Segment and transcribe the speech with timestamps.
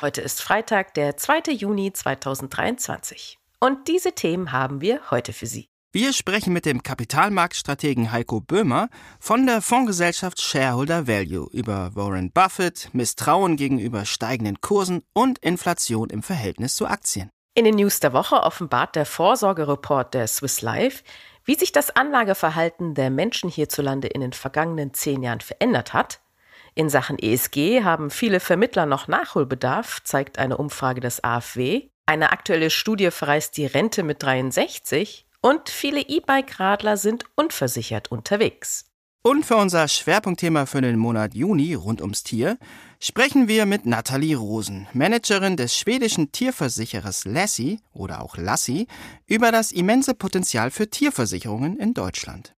[0.00, 1.52] Heute ist Freitag, der 2.
[1.52, 3.38] Juni 2023.
[3.58, 5.68] Und diese Themen haben wir heute für Sie.
[5.92, 12.88] Wir sprechen mit dem Kapitalmarktstrategen Heiko Böhmer von der Fondsgesellschaft Shareholder Value über Warren Buffett,
[12.92, 17.28] Misstrauen gegenüber steigenden Kursen und Inflation im Verhältnis zu Aktien.
[17.54, 21.02] In den News der Woche offenbart der Vorsorgereport der Swiss Life,
[21.44, 26.20] wie sich das Anlageverhalten der Menschen hierzulande in den vergangenen zehn Jahren verändert hat
[26.74, 31.88] in Sachen ESG haben viele Vermittler noch Nachholbedarf, zeigt eine Umfrage des AfW.
[32.06, 38.86] Eine aktuelle Studie verreist die Rente mit 63 und viele E-Bike-Radler sind unversichert unterwegs.
[39.22, 42.56] Und für unser Schwerpunktthema für den Monat Juni rund ums Tier
[43.00, 48.86] sprechen wir mit Nathalie Rosen, Managerin des schwedischen Tierversicherers Lassie oder auch Lassie,
[49.26, 52.54] über das immense Potenzial für Tierversicherungen in Deutschland.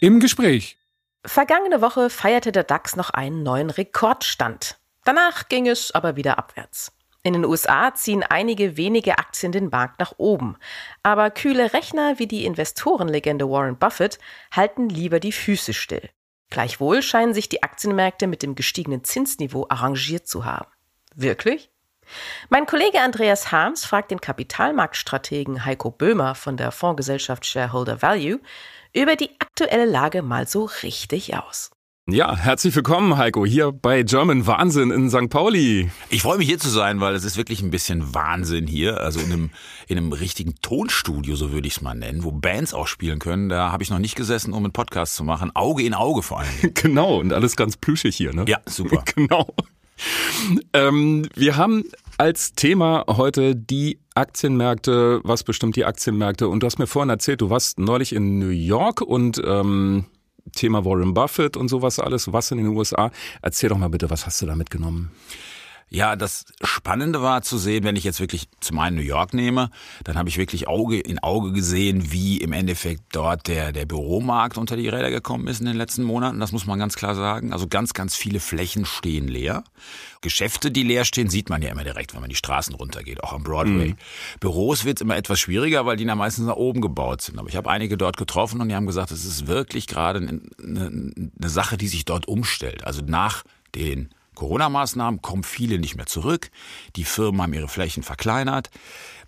[0.00, 0.76] Im Gespräch
[1.24, 4.78] Vergangene Woche feierte der DAX noch einen neuen Rekordstand.
[5.04, 6.92] Danach ging es aber wieder abwärts.
[7.22, 10.56] In den USA ziehen einige wenige Aktien den Markt nach oben.
[11.02, 14.18] Aber kühle Rechner wie die Investorenlegende Warren Buffett
[14.50, 16.08] halten lieber die Füße still.
[16.48, 20.70] Gleichwohl scheinen sich die Aktienmärkte mit dem gestiegenen Zinsniveau arrangiert zu haben.
[21.14, 21.70] Wirklich?
[22.48, 28.40] Mein Kollege Andreas Harms fragt den Kapitalmarktstrategen Heiko Böhmer von der Fondsgesellschaft Shareholder Value,
[28.92, 31.70] über die aktuelle Lage mal so richtig aus.
[32.08, 35.30] Ja, herzlich willkommen, Heiko, hier bei German Wahnsinn in St.
[35.30, 35.90] Pauli.
[36.08, 39.00] Ich freue mich hier zu sein, weil es ist wirklich ein bisschen Wahnsinn hier.
[39.00, 39.50] Also in einem,
[39.86, 43.48] in einem richtigen Tonstudio, so würde ich es mal nennen, wo Bands auch spielen können.
[43.48, 45.54] Da habe ich noch nicht gesessen, um einen Podcast zu machen.
[45.54, 46.48] Auge in Auge vor allem.
[46.74, 48.44] genau, und alles ganz plüschig hier, ne?
[48.48, 49.04] Ja, super.
[49.14, 49.54] genau.
[50.72, 51.84] Ähm, wir haben
[52.20, 55.22] als Thema heute die Aktienmärkte.
[55.24, 56.48] Was bestimmt die Aktienmärkte?
[56.48, 60.04] Und du hast mir vorhin erzählt, du warst neulich in New York und ähm,
[60.52, 63.10] Thema Warren Buffett und sowas alles, was in den USA.
[63.40, 65.10] Erzähl doch mal bitte, was hast du da mitgenommen?
[65.92, 69.70] Ja, das Spannende war zu sehen, wenn ich jetzt wirklich zum einen New York nehme,
[70.04, 74.56] dann habe ich wirklich Auge in Auge gesehen, wie im Endeffekt dort der, der Büromarkt
[74.56, 76.38] unter die Räder gekommen ist in den letzten Monaten.
[76.38, 77.52] Das muss man ganz klar sagen.
[77.52, 79.64] Also ganz, ganz viele Flächen stehen leer.
[80.20, 83.32] Geschäfte, die leer stehen, sieht man ja immer direkt, wenn man die Straßen runtergeht, auch
[83.32, 83.88] am Broadway.
[83.88, 83.96] Mhm.
[84.38, 87.36] Büros wird immer etwas schwieriger, weil die da meistens nach oben gebaut sind.
[87.36, 90.40] Aber ich habe einige dort getroffen und die haben gesagt, es ist wirklich gerade eine,
[90.62, 92.84] eine Sache, die sich dort umstellt.
[92.84, 93.42] Also nach
[93.74, 96.50] den Corona-Maßnahmen kommen viele nicht mehr zurück.
[96.96, 98.70] Die Firmen haben ihre Flächen verkleinert.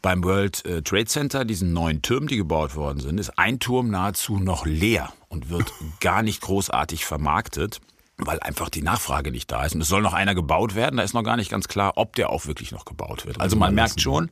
[0.00, 3.90] Beim World äh, Trade Center, diesen neuen Türmen, die gebaut worden sind, ist ein Turm
[3.90, 7.80] nahezu noch leer und wird gar nicht großartig vermarktet
[8.18, 9.74] weil einfach die Nachfrage nicht da ist.
[9.74, 12.14] Und es soll noch einer gebaut werden, da ist noch gar nicht ganz klar, ob
[12.14, 13.40] der auch wirklich noch gebaut wird.
[13.40, 14.30] Also man merkt schon,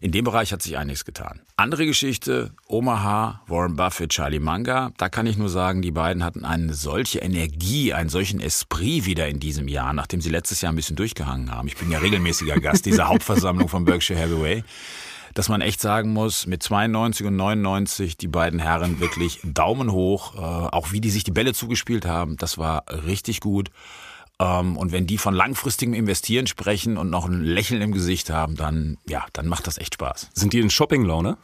[0.00, 1.40] in dem Bereich hat sich einiges getan.
[1.56, 4.92] Andere Geschichte, Omaha, Warren Buffett, Charlie Munger.
[4.96, 9.28] Da kann ich nur sagen, die beiden hatten eine solche Energie, einen solchen Esprit wieder
[9.28, 11.68] in diesem Jahr, nachdem sie letztes Jahr ein bisschen durchgehangen haben.
[11.68, 14.64] Ich bin ja regelmäßiger Gast dieser Hauptversammlung von Berkshire Hathaway
[15.36, 20.34] dass man echt sagen muss, mit 92 und 99 die beiden Herren wirklich Daumen hoch,
[20.34, 23.70] äh, auch wie die sich die Bälle zugespielt haben, das war richtig gut.
[24.38, 28.56] Ähm, und wenn die von langfristigem Investieren sprechen und noch ein Lächeln im Gesicht haben,
[28.56, 30.30] dann, ja, dann macht das echt Spaß.
[30.34, 31.38] Sind die in Shoppinglaune?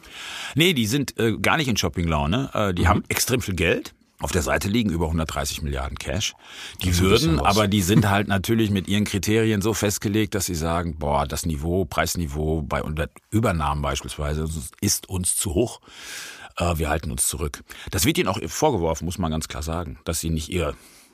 [0.55, 2.51] Nee, die sind äh, gar nicht in Shoppinglaune.
[2.53, 2.87] Äh, die mhm.
[2.87, 3.93] haben extrem viel Geld.
[4.19, 6.33] Auf der Seite liegen über 130 Milliarden Cash.
[6.81, 10.97] Die würden, aber die sind halt natürlich mit ihren Kriterien so festgelegt, dass sie sagen,
[10.97, 12.81] boah, das Niveau, Preisniveau bei
[13.31, 14.47] Übernahmen beispielsweise
[14.79, 15.81] ist uns zu hoch.
[16.57, 17.63] Äh, wir halten uns zurück.
[17.91, 20.73] Das wird ihnen auch vorgeworfen, muss man ganz klar sagen, dass sie nicht ihr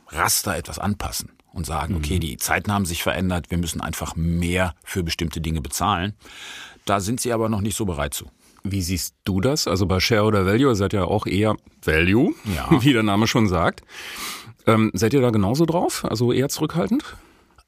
[0.10, 2.20] Raster etwas anpassen und sagen, okay, mhm.
[2.22, 6.14] die Zeiten haben sich verändert, wir müssen einfach mehr für bestimmte Dinge bezahlen.
[6.86, 8.26] Da sind sie aber noch nicht so bereit zu.
[8.64, 9.68] Wie siehst du das?
[9.68, 12.68] Also bei Share oder Value seid ihr auch eher Value, ja.
[12.82, 13.84] wie der Name schon sagt.
[14.68, 16.06] Ähm, seid ihr da genauso drauf?
[16.06, 17.04] Also eher zurückhaltend?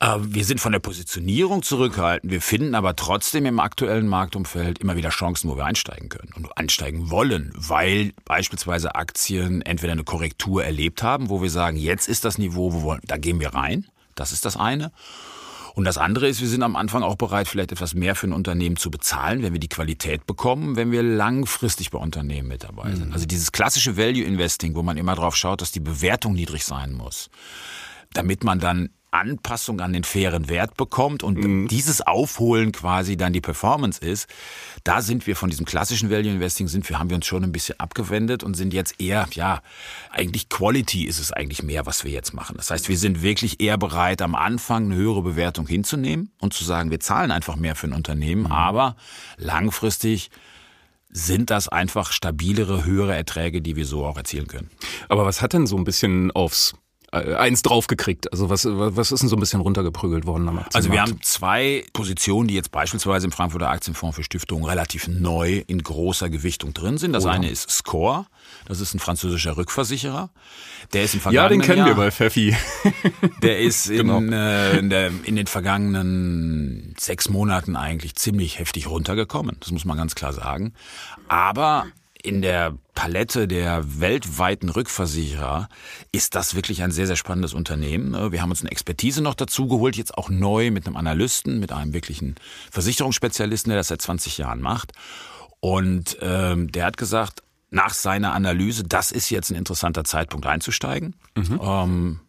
[0.01, 2.31] Äh, wir sind von der Positionierung zurückhaltend.
[2.31, 6.57] Wir finden aber trotzdem im aktuellen Marktumfeld immer wieder Chancen, wo wir einsteigen können und
[6.57, 12.25] einsteigen wollen, weil beispielsweise Aktien entweder eine Korrektur erlebt haben, wo wir sagen, jetzt ist
[12.25, 13.85] das Niveau, wo wir, da gehen wir rein.
[14.15, 14.91] Das ist das eine.
[15.73, 18.33] Und das andere ist, wir sind am Anfang auch bereit, vielleicht etwas mehr für ein
[18.33, 22.93] Unternehmen zu bezahlen, wenn wir die Qualität bekommen, wenn wir langfristig bei Unternehmen mit dabei
[22.93, 23.07] sind.
[23.07, 23.13] Mhm.
[23.13, 26.91] Also dieses klassische Value Investing, wo man immer drauf schaut, dass die Bewertung niedrig sein
[26.91, 27.29] muss,
[28.11, 31.67] damit man dann Anpassung an den fairen Wert bekommt und mhm.
[31.67, 34.27] dieses Aufholen quasi dann die Performance ist,
[34.83, 37.51] da sind wir von diesem klassischen Value Investing sind wir, haben wir uns schon ein
[37.51, 39.61] bisschen abgewendet und sind jetzt eher, ja,
[40.09, 42.55] eigentlich Quality ist es eigentlich mehr, was wir jetzt machen.
[42.57, 46.63] Das heißt, wir sind wirklich eher bereit, am Anfang eine höhere Bewertung hinzunehmen und zu
[46.63, 48.51] sagen, wir zahlen einfach mehr für ein Unternehmen, mhm.
[48.51, 48.95] aber
[49.37, 50.31] langfristig
[51.09, 54.69] sind das einfach stabilere, höhere Erträge, die wir so auch erzielen können.
[55.09, 56.73] Aber was hat denn so ein bisschen aufs
[57.11, 58.31] eins draufgekriegt?
[58.31, 60.75] Also was, was ist denn so ein bisschen runtergeprügelt worden am Aktienmarkt?
[60.75, 65.63] Also wir haben zwei Positionen, die jetzt beispielsweise im Frankfurter Aktienfonds für Stiftungen relativ neu
[65.67, 67.13] in großer Gewichtung drin sind.
[67.13, 67.29] Das oh.
[67.29, 68.27] eine ist Score,
[68.65, 70.29] das ist ein französischer Rückversicherer.
[70.93, 72.55] Der ist im vergangenen Ja, den kennen Jahr, wir bei Pfeffi.
[73.41, 74.35] Der ist in, genau.
[74.35, 79.57] äh, in, der, in den vergangenen sechs Monaten eigentlich ziemlich heftig runtergekommen.
[79.59, 80.73] Das muss man ganz klar sagen.
[81.27, 81.87] Aber
[82.23, 85.69] in der Palette der weltweiten Rückversicherer
[86.11, 88.31] ist das wirklich ein sehr, sehr spannendes Unternehmen.
[88.31, 91.71] Wir haben uns eine Expertise noch dazu geholt, jetzt auch neu mit einem Analysten, mit
[91.71, 92.35] einem wirklichen
[92.71, 94.91] Versicherungsspezialisten, der das seit 20 Jahren macht.
[95.59, 101.15] Und ähm, der hat gesagt, nach seiner Analyse, das ist jetzt ein interessanter Zeitpunkt einzusteigen.
[101.35, 101.59] Mhm.
[101.61, 102.19] Ähm,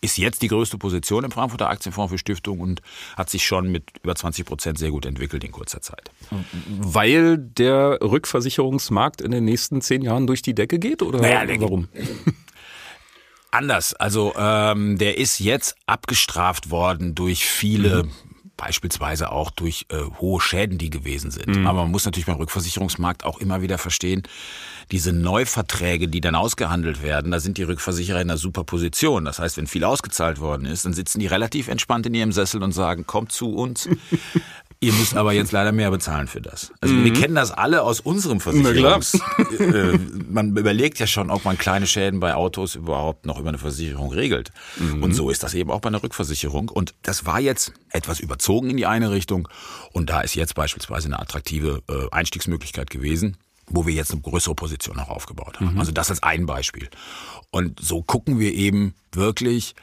[0.00, 2.82] ist jetzt die größte Position im Frankfurter Aktienfonds für Stiftungen und
[3.16, 6.10] hat sich schon mit über 20 Prozent sehr gut entwickelt in kurzer Zeit.
[6.68, 11.88] Weil der Rückversicherungsmarkt in den nächsten zehn Jahren durch die Decke geht oder naja, warum?
[13.50, 13.94] Anders.
[13.94, 18.12] Also ähm, der ist jetzt abgestraft worden durch viele mhm
[18.58, 21.46] beispielsweise auch durch äh, hohe Schäden, die gewesen sind.
[21.46, 21.66] Mhm.
[21.66, 24.24] Aber man muss natürlich beim Rückversicherungsmarkt auch immer wieder verstehen,
[24.90, 29.24] diese Neuverträge, die dann ausgehandelt werden, da sind die Rückversicherer in einer super Position.
[29.24, 32.62] Das heißt, wenn viel ausgezahlt worden ist, dann sitzen die relativ entspannt in ihrem Sessel
[32.62, 33.88] und sagen, kommt zu uns.
[34.80, 36.72] Ihr müsst aber jetzt leider mehr bezahlen für das.
[36.80, 37.04] Also mhm.
[37.04, 39.14] wir kennen das alle aus unserem Versicherungs.
[39.58, 39.98] äh,
[40.30, 44.12] man überlegt ja schon, ob man kleine Schäden bei Autos überhaupt noch über eine Versicherung
[44.12, 44.52] regelt.
[44.76, 45.02] Mhm.
[45.02, 46.68] Und so ist das eben auch bei einer Rückversicherung.
[46.68, 49.48] Und das war jetzt etwas überzogen in die eine Richtung.
[49.92, 53.36] Und da ist jetzt beispielsweise eine attraktive äh, Einstiegsmöglichkeit gewesen
[53.70, 55.74] wo wir jetzt eine größere Position auch aufgebaut haben.
[55.74, 55.80] Mhm.
[55.80, 56.88] Also das als ein Beispiel.
[57.50, 59.74] Und so gucken wir eben wirklich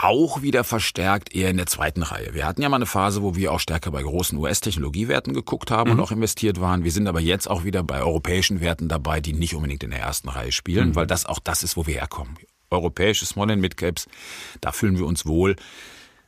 [0.00, 2.32] auch wieder verstärkt eher in der zweiten Reihe.
[2.32, 5.90] Wir hatten ja mal eine Phase, wo wir auch stärker bei großen US-Technologiewerten geguckt haben
[5.90, 5.98] mhm.
[5.98, 6.84] und auch investiert waren.
[6.84, 10.00] Wir sind aber jetzt auch wieder bei europäischen Werten dabei, die nicht unbedingt in der
[10.00, 10.94] ersten Reihe spielen, mhm.
[10.94, 12.36] weil das auch das ist, wo wir herkommen.
[12.70, 14.06] Europäische Small and Midcaps,
[14.60, 15.56] da fühlen wir uns wohl.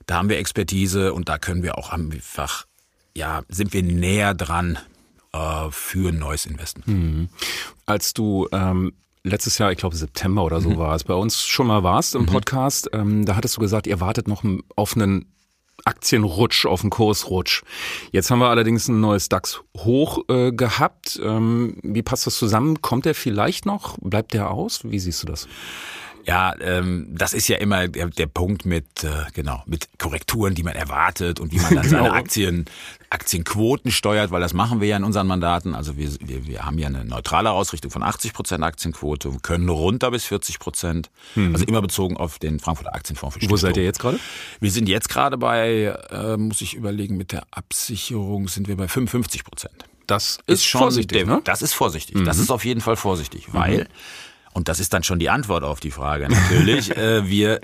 [0.06, 2.66] Da haben wir Expertise und da können wir auch einfach,
[3.14, 4.78] ja, sind wir näher dran
[5.32, 6.88] äh, für ein neues Investment.
[6.88, 7.28] Mhm.
[7.86, 8.92] Als du ähm
[9.22, 10.78] letztes Jahr, ich glaube September oder so mhm.
[10.78, 12.26] war es, bei uns schon mal warst im mhm.
[12.26, 14.44] Podcast, ähm, da hattest du gesagt, ihr wartet noch
[14.76, 15.26] auf einen
[15.84, 17.62] Aktienrutsch, auf einen Kursrutsch.
[18.12, 21.18] Jetzt haben wir allerdings ein neues DAX hoch äh, gehabt.
[21.22, 22.82] Ähm, wie passt das zusammen?
[22.82, 23.96] Kommt der vielleicht noch?
[24.00, 24.80] Bleibt der aus?
[24.84, 25.48] Wie siehst du das?
[26.26, 30.62] Ja, ähm, das ist ja immer der, der Punkt mit äh, genau mit Korrekturen, die
[30.62, 32.04] man erwartet und wie man dann genau.
[32.04, 32.66] seine Aktien
[33.12, 35.74] Aktienquoten steuert, weil das machen wir ja in unseren Mandaten.
[35.74, 40.12] Also wir, wir, wir haben ja eine neutrale Ausrichtung von 80 Prozent Aktienquote, können runter
[40.12, 41.10] bis 40 Prozent.
[41.34, 41.52] Mhm.
[41.52, 44.20] Also immer bezogen auf den Frankfurter Aktienfonds für Wo seid ihr jetzt gerade?
[44.60, 48.86] Wir sind jetzt gerade bei, äh, muss ich überlegen, mit der Absicherung sind wir bei
[48.86, 49.84] 55 Prozent.
[50.06, 51.18] Das ist, ist schon vorsichtig.
[51.18, 51.40] Der, ne?
[51.44, 52.16] Das ist vorsichtig.
[52.16, 52.24] Mhm.
[52.24, 53.86] Das ist auf jeden Fall vorsichtig, weil mhm.
[54.52, 56.90] Und das ist dann schon die Antwort auf die Frage natürlich.
[56.96, 57.60] äh, wir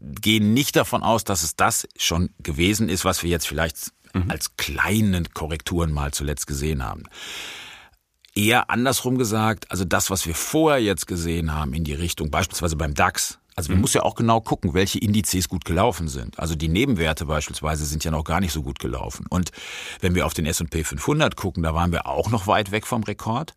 [0.00, 4.30] gehen nicht davon aus, dass es das schon gewesen ist, was wir jetzt vielleicht mhm.
[4.30, 7.04] als kleine Korrekturen mal zuletzt gesehen haben.
[8.34, 12.76] Eher andersrum gesagt, also das, was wir vorher jetzt gesehen haben in die Richtung, beispielsweise
[12.76, 13.80] beim DAX, also man mhm.
[13.80, 16.38] muss ja auch genau gucken, welche Indizes gut gelaufen sind.
[16.38, 19.26] Also die Nebenwerte beispielsweise sind ja noch gar nicht so gut gelaufen.
[19.28, 19.50] Und
[20.00, 23.02] wenn wir auf den S&P 500 gucken, da waren wir auch noch weit weg vom
[23.02, 23.54] Rekord.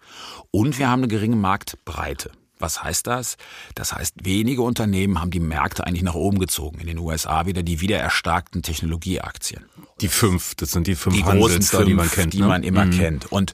[0.49, 2.31] Und wir haben eine geringe Marktbreite.
[2.61, 3.37] Was heißt das?
[3.75, 6.79] Das heißt, wenige Unternehmen haben die Märkte eigentlich nach oben gezogen.
[6.79, 9.65] In den USA wieder die wiedererstarkten Technologieaktien.
[9.99, 12.33] Die fünf, das sind die fünf die großen fünf, die man kennt.
[12.33, 12.47] Die ne?
[12.47, 12.91] man immer mhm.
[12.91, 13.31] kennt.
[13.31, 13.53] Und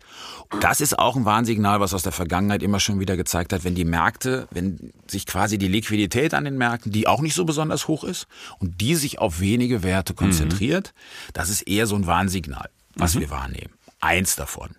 [0.61, 3.75] das ist auch ein Warnsignal, was aus der Vergangenheit immer schon wieder gezeigt hat, wenn
[3.75, 7.87] die Märkte, wenn sich quasi die Liquidität an den Märkten, die auch nicht so besonders
[7.87, 8.27] hoch ist,
[8.59, 11.31] und die sich auf wenige Werte konzentriert, mhm.
[11.33, 13.19] das ist eher so ein Warnsignal, was mhm.
[13.21, 13.73] wir wahrnehmen.
[13.99, 14.75] Eins davon.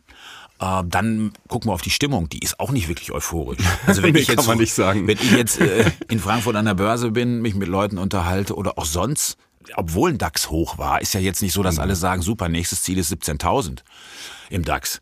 [0.60, 3.58] Äh, dann gucken wir auf die Stimmung, die ist auch nicht wirklich euphorisch.
[3.86, 5.06] Also wenn nee, ich jetzt, kann man nicht sagen.
[5.06, 8.78] wenn ich jetzt äh, in Frankfurt an der Börse bin, mich mit Leuten unterhalte oder
[8.78, 9.36] auch sonst,
[9.76, 11.82] obwohl ein DAX hoch war, ist ja jetzt nicht so, dass mhm.
[11.82, 13.80] alle sagen, super, nächstes Ziel ist 17.000
[14.50, 15.00] im DAX.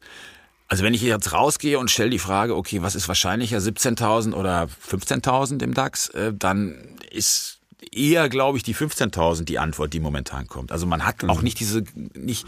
[0.69, 4.69] Also wenn ich jetzt rausgehe und stelle die Frage, okay, was ist wahrscheinlicher, 17.000 oder
[4.91, 7.56] 15.000 im DAX, äh, dann ist
[7.93, 10.73] eher, glaube ich, die 15.000 die Antwort, die momentan kommt.
[10.73, 11.45] Also man hat auch mhm.
[11.45, 12.47] nicht diese, nicht,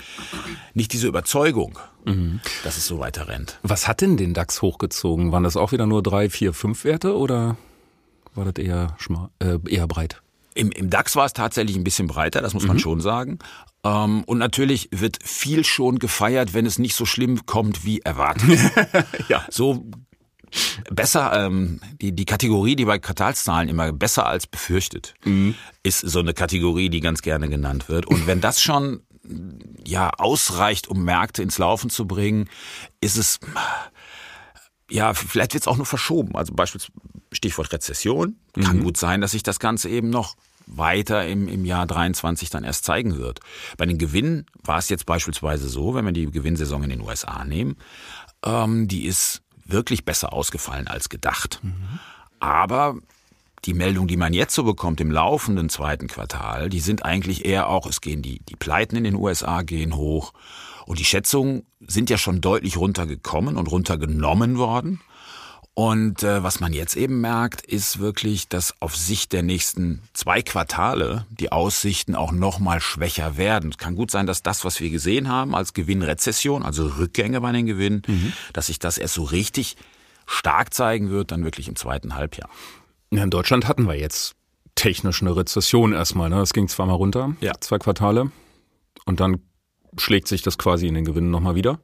[0.75, 2.41] nicht diese Überzeugung, mhm.
[2.65, 3.59] dass es so weiter rennt.
[3.63, 5.33] Was hat denn den DAX hochgezogen?
[5.33, 7.57] Waren das auch wieder nur drei, vier, fünf Werte oder
[8.35, 10.23] war das eher, schmal, äh, eher breit?
[10.55, 12.81] Im, Im DAX war es tatsächlich ein bisschen breiter, das muss man mhm.
[12.81, 13.39] schon sagen.
[13.85, 18.59] Ähm, und natürlich wird viel schon gefeiert, wenn es nicht so schlimm kommt wie erwartet.
[19.29, 19.45] ja.
[19.51, 19.85] So
[20.91, 25.55] besser, ähm, die, die Kategorie, die bei Quartalszahlen immer besser als befürchtet, mhm.
[25.83, 28.07] ist so eine Kategorie, die ganz gerne genannt wird.
[28.07, 29.03] Und wenn das schon
[29.85, 32.49] ja ausreicht, um Märkte ins Laufen zu bringen,
[33.01, 33.41] ist es
[34.91, 36.35] ja, vielleicht wird es auch nur verschoben.
[36.35, 36.93] Also beispielsweise
[37.33, 38.37] Stichwort Rezession.
[38.55, 38.85] Kann mhm.
[38.85, 40.37] gut sein, dass sich das Ganze eben noch
[40.67, 43.41] weiter im, im Jahr 23 dann erst zeigen wird.
[43.77, 47.45] Bei den Gewinnen war es jetzt beispielsweise so, wenn wir die Gewinnsaison in den USA
[47.45, 47.77] nehmen,
[48.45, 51.61] ähm, die ist wirklich besser ausgefallen als gedacht.
[51.63, 51.99] Mhm.
[52.41, 52.97] Aber
[53.65, 57.69] die Meldungen, die man jetzt so bekommt im laufenden zweiten Quartal, die sind eigentlich eher
[57.69, 60.33] auch, es gehen die, die Pleiten in den USA gehen hoch
[60.87, 65.01] und die Schätzungen sind ja schon deutlich runtergekommen und runtergenommen worden.
[65.79, 70.43] Und äh, was man jetzt eben merkt, ist wirklich, dass auf Sicht der nächsten zwei
[70.43, 73.71] Quartale die Aussichten auch nochmal schwächer werden.
[73.71, 77.53] Es kann gut sein, dass das, was wir gesehen haben als Gewinnrezession, also Rückgänge bei
[77.53, 78.33] den Gewinnen, mhm.
[78.53, 79.77] dass sich das erst so richtig
[80.27, 82.51] stark zeigen wird, dann wirklich im zweiten Halbjahr.
[83.13, 84.35] Ja, in Deutschland hatten wir jetzt
[84.75, 86.29] technisch eine Rezession erstmal.
[86.29, 86.39] Ne?
[86.39, 87.53] Das ging zweimal runter, ja.
[87.61, 88.33] zwei Quartale.
[89.05, 89.43] Und dann
[89.97, 91.79] schlägt sich das quasi in den Gewinnen nochmal wieder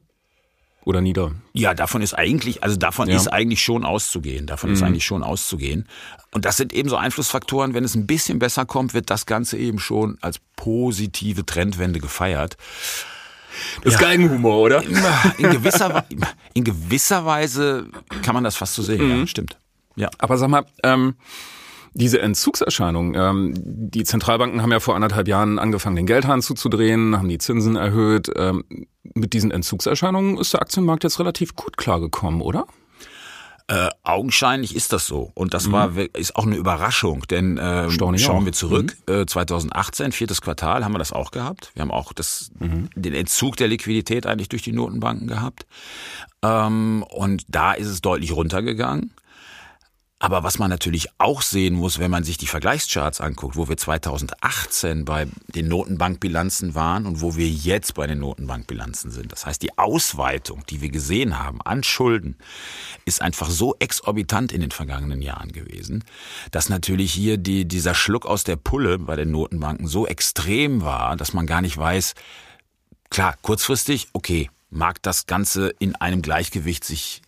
[0.85, 1.31] oder nieder?
[1.53, 3.15] Ja, davon ist eigentlich, also davon ja.
[3.15, 4.45] ist eigentlich schon auszugehen.
[4.45, 4.75] Davon mhm.
[4.75, 5.87] ist eigentlich schon auszugehen.
[6.31, 7.73] Und das sind eben so Einflussfaktoren.
[7.73, 12.55] Wenn es ein bisschen besser kommt, wird das Ganze eben schon als positive Trendwende gefeiert.
[13.83, 14.07] Das ist ja.
[14.07, 14.83] Geigenhumor, oder?
[14.83, 16.05] In gewisser,
[16.53, 17.87] in gewisser Weise
[18.21, 19.03] kann man das fast so sehen.
[19.03, 19.19] Mhm.
[19.21, 19.57] Ja, stimmt.
[19.95, 20.09] Ja.
[20.19, 21.15] Aber sag mal, ähm,
[21.95, 27.29] diese Entzugserscheinung, ähm, die Zentralbanken haben ja vor anderthalb Jahren angefangen, den Geldhahn zuzudrehen, haben
[27.29, 28.29] die Zinsen erhöht.
[28.35, 28.65] Ähm,
[29.13, 32.67] mit diesen Entzugserscheinungen ist der Aktienmarkt jetzt relativ gut klargekommen, oder?
[33.67, 35.31] Äh, augenscheinlich ist das so.
[35.35, 35.71] Und das mhm.
[35.71, 38.45] war ist auch eine Überraschung, denn äh, schauen auch.
[38.45, 39.21] wir zurück, mhm.
[39.21, 41.71] äh, 2018, viertes Quartal, haben wir das auch gehabt.
[41.75, 42.89] Wir haben auch das, mhm.
[42.95, 45.65] den Entzug der Liquidität eigentlich durch die Notenbanken gehabt.
[46.43, 49.13] Ähm, und da ist es deutlich runtergegangen.
[50.25, 53.77] Aber was man natürlich auch sehen muss, wenn man sich die Vergleichscharts anguckt, wo wir
[53.77, 59.31] 2018 bei den Notenbankbilanzen waren und wo wir jetzt bei den Notenbankbilanzen sind.
[59.31, 62.37] Das heißt, die Ausweitung, die wir gesehen haben an Schulden,
[63.05, 66.03] ist einfach so exorbitant in den vergangenen Jahren gewesen,
[66.49, 71.15] dass natürlich hier die, dieser Schluck aus der Pulle bei den Notenbanken so extrem war,
[71.17, 72.15] dass man gar nicht weiß,
[73.11, 77.21] klar, kurzfristig, okay, mag das Ganze in einem Gleichgewicht sich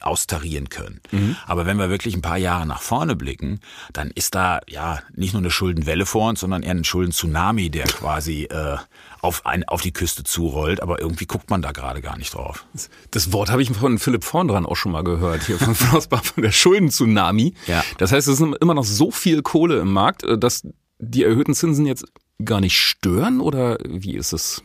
[0.00, 1.00] austarieren können.
[1.10, 1.36] Mhm.
[1.46, 3.60] Aber wenn wir wirklich ein paar Jahre nach vorne blicken,
[3.92, 7.86] dann ist da ja nicht nur eine Schuldenwelle vor uns, sondern eher ein Schulden-Tsunami, der
[7.86, 8.76] quasi äh,
[9.20, 10.82] auf, ein, auf die Küste zurollt.
[10.82, 12.66] Aber irgendwie guckt man da gerade gar nicht drauf.
[13.10, 16.24] Das Wort habe ich von Philipp Vorn dran auch schon mal gehört, hier von Flossbach,
[16.24, 17.54] von der Schulden-Tsunami.
[17.66, 17.84] Ja.
[17.98, 20.66] Das heißt, es ist immer noch so viel Kohle im Markt, äh, dass
[20.98, 22.06] die erhöhten Zinsen jetzt
[22.44, 24.62] gar nicht stören oder wie ist es?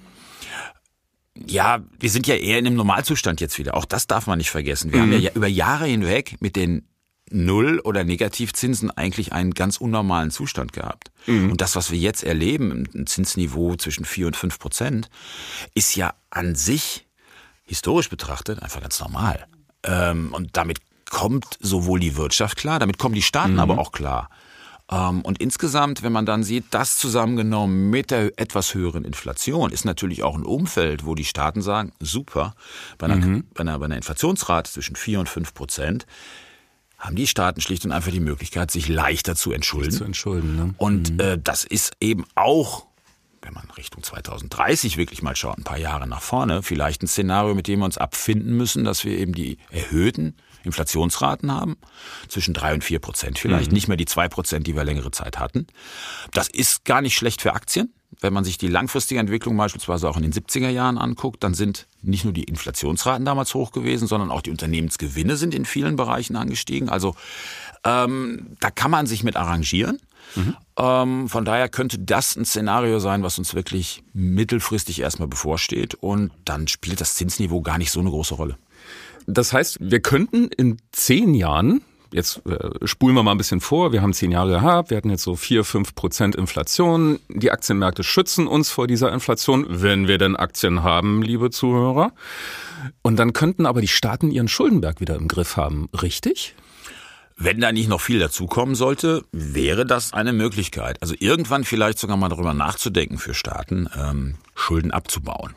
[1.36, 3.76] Ja, wir sind ja eher in einem Normalzustand jetzt wieder.
[3.76, 4.92] Auch das darf man nicht vergessen.
[4.92, 5.14] Wir mhm.
[5.14, 6.88] haben ja über Jahre hinweg mit den
[7.30, 11.12] Null- oder Negativzinsen eigentlich einen ganz unnormalen Zustand gehabt.
[11.28, 11.52] Mhm.
[11.52, 15.10] Und das, was wir jetzt erleben, ein Zinsniveau zwischen vier und fünf Prozent,
[15.74, 17.08] ist ja an sich,
[17.64, 19.48] historisch betrachtet, einfach ganz normal.
[19.84, 23.60] Ähm, und damit kommt sowohl die Wirtschaft klar, damit kommen die Staaten mhm.
[23.60, 24.30] aber auch klar.
[24.92, 29.86] Ähm, und insgesamt, wenn man dann sieht, das zusammengenommen mit der etwas höheren Inflation, ist
[29.86, 32.56] natürlich auch ein Umfeld, wo die Staaten sagen, super,
[32.98, 33.46] bei einer, mhm.
[33.54, 36.06] bei einer, bei einer Inflationsrate zwischen 4 und 5 Prozent
[37.00, 39.92] haben die Staaten schlicht und einfach die Möglichkeit, sich leichter zu entschulden.
[39.92, 40.76] Zu entschulden ne?
[40.78, 41.20] Und mhm.
[41.20, 42.86] äh, das ist eben auch,
[43.42, 47.56] wenn man Richtung 2030 wirklich mal schaut, ein paar Jahre nach vorne, vielleicht ein Szenario,
[47.56, 51.78] mit dem wir uns abfinden müssen, dass wir eben die erhöhten Inflationsraten haben,
[52.28, 53.76] zwischen drei und vier Prozent vielleicht, mhm.
[53.76, 55.68] nicht mehr die zwei Prozent, die wir längere Zeit hatten.
[56.34, 57.94] Das ist gar nicht schlecht für Aktien.
[58.20, 61.88] Wenn man sich die langfristige Entwicklung beispielsweise auch in den 70er Jahren anguckt, dann sind
[62.02, 66.36] nicht nur die Inflationsraten damals hoch gewesen, sondern auch die Unternehmensgewinne sind in vielen Bereichen
[66.36, 66.90] angestiegen.
[66.90, 67.16] Also
[67.86, 70.00] ähm, da kann man sich mit arrangieren.
[70.36, 70.56] Mhm.
[70.78, 75.96] Ähm, von daher könnte das ein Szenario sein, was uns wirklich mittelfristig erstmal bevorsteht.
[75.96, 78.58] Und dann spielt das Zinsniveau gar nicht so eine große Rolle.
[79.28, 81.82] Das heißt, wir könnten in zehn Jahren,
[82.14, 85.10] jetzt äh, spulen wir mal ein bisschen vor, wir haben zehn Jahre gehabt, wir hatten
[85.10, 87.20] jetzt so vier, fünf Prozent Inflation.
[87.30, 92.14] Die Aktienmärkte schützen uns vor dieser Inflation, wenn wir denn Aktien haben, liebe Zuhörer.
[93.02, 96.56] Und dann könnten aber die Staaten ihren Schuldenberg wieder im Griff haben, richtig?
[97.44, 101.02] Wenn da nicht noch viel dazukommen sollte, wäre das eine Möglichkeit.
[101.02, 105.56] Also irgendwann vielleicht sogar mal darüber nachzudenken für Staaten, ähm, Schulden abzubauen.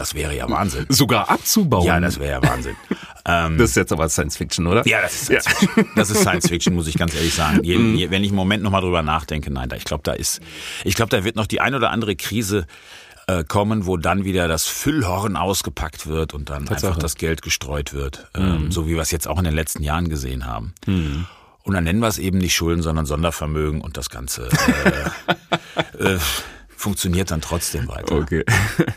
[0.00, 0.86] Das wäre ja Wahnsinn.
[0.88, 1.84] Sogar abzubauen.
[1.84, 2.74] Ja, das wäre ja Wahnsinn.
[3.26, 4.88] ähm, das ist jetzt aber Science Fiction, oder?
[4.88, 5.50] Ja, das ist Science ja.
[5.52, 5.86] Fiction.
[5.94, 7.62] Das ist Science Fiction, muss ich ganz ehrlich sagen.
[7.62, 7.96] Je, mhm.
[7.96, 10.40] je, wenn ich einen Moment nochmal drüber nachdenke, nein, da, ich glaube, da ist,
[10.84, 12.66] ich glaube, da wird noch die ein oder andere Krise
[13.26, 16.88] äh, kommen, wo dann wieder das Füllhorn ausgepackt wird und dann Tatsache.
[16.88, 18.72] einfach das Geld gestreut wird, ähm, mhm.
[18.72, 20.72] so wie wir es jetzt auch in den letzten Jahren gesehen haben.
[20.86, 21.26] Mhm.
[21.62, 24.48] Und dann nennen wir es eben nicht Schulden, sondern Sondervermögen und das Ganze
[25.98, 26.18] äh, äh,
[26.80, 28.16] funktioniert dann trotzdem weiter.
[28.16, 28.44] Okay.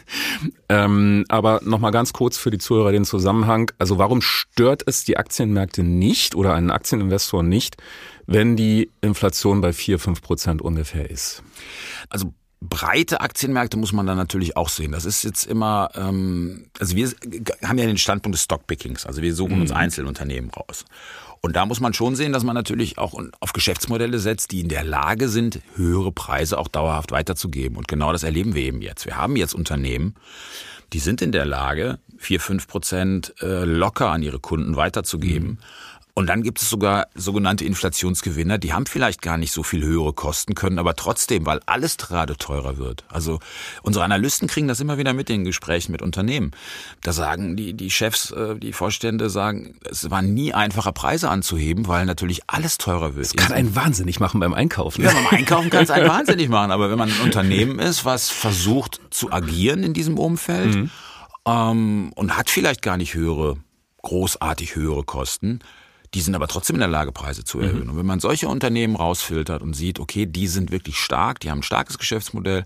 [0.70, 3.72] ähm, aber nochmal ganz kurz für die Zuhörer den Zusammenhang.
[3.78, 7.76] Also warum stört es die Aktienmärkte nicht oder einen Aktieninvestor nicht,
[8.26, 11.44] wenn die Inflation bei vier fünf Prozent ungefähr ist?
[12.10, 14.94] Also breite Aktienmärkte muss man dann natürlich auch sehen.
[14.94, 17.12] Das ist jetzt immer, ähm, also wir
[17.64, 19.06] haben ja den Standpunkt des Stockpickings.
[19.06, 19.62] Also wir suchen mhm.
[19.64, 20.86] uns Einzelunternehmen raus.
[21.46, 24.70] Und da muss man schon sehen, dass man natürlich auch auf Geschäftsmodelle setzt, die in
[24.70, 27.78] der Lage sind, höhere Preise auch dauerhaft weiterzugeben.
[27.78, 29.06] Und genau das erleben wir eben jetzt.
[29.06, 30.16] Wir haben jetzt Unternehmen,
[30.94, 35.50] die sind in der Lage, vier fünf Prozent äh, locker an ihre Kunden weiterzugeben.
[35.50, 35.58] Mhm.
[36.16, 40.14] Und dann gibt es sogar sogenannte Inflationsgewinner, die haben vielleicht gar nicht so viel höhere
[40.14, 43.04] Kosten, können aber trotzdem, weil alles gerade teurer wird.
[43.10, 43.40] Also
[43.82, 46.52] unsere Analysten kriegen das immer wieder mit in Gesprächen mit Unternehmen.
[47.02, 51.88] Da sagen die, die Chefs, äh, die Vorstände sagen, es war nie einfacher Preise anzuheben,
[51.88, 53.26] weil natürlich alles teurer wird.
[53.26, 55.04] Das kann einen wahnsinnig machen beim Einkaufen.
[55.04, 56.70] Ja, beim Einkaufen kann es einen wahnsinnig machen.
[56.70, 60.92] Aber wenn man ein Unternehmen ist, was versucht zu agieren in diesem Umfeld mhm.
[61.48, 63.58] ähm, und hat vielleicht gar nicht höhere,
[64.04, 65.60] großartig höhere Kosten,
[66.14, 67.86] die sind aber trotzdem in der Lage, Preise zu erhöhen.
[67.86, 67.90] Mhm.
[67.92, 71.60] Und wenn man solche Unternehmen rausfiltert und sieht, okay, die sind wirklich stark, die haben
[71.60, 72.66] ein starkes Geschäftsmodell,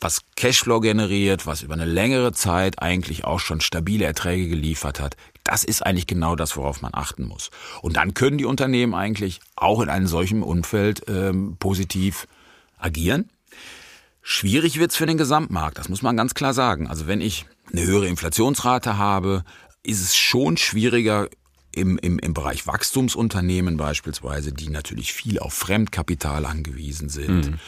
[0.00, 5.16] was Cashflow generiert, was über eine längere Zeit eigentlich auch schon stabile Erträge geliefert hat,
[5.44, 7.50] das ist eigentlich genau das, worauf man achten muss.
[7.82, 12.28] Und dann können die Unternehmen eigentlich auch in einem solchen Umfeld ähm, positiv
[12.78, 13.28] agieren.
[14.22, 16.86] Schwierig wird's für den Gesamtmarkt, das muss man ganz klar sagen.
[16.86, 19.42] Also wenn ich eine höhere Inflationsrate habe,
[19.82, 21.28] ist es schon schwieriger,
[21.78, 27.50] im, im, im Bereich Wachstumsunternehmen beispielsweise, die natürlich viel auf Fremdkapital angewiesen sind.
[27.50, 27.58] Mhm.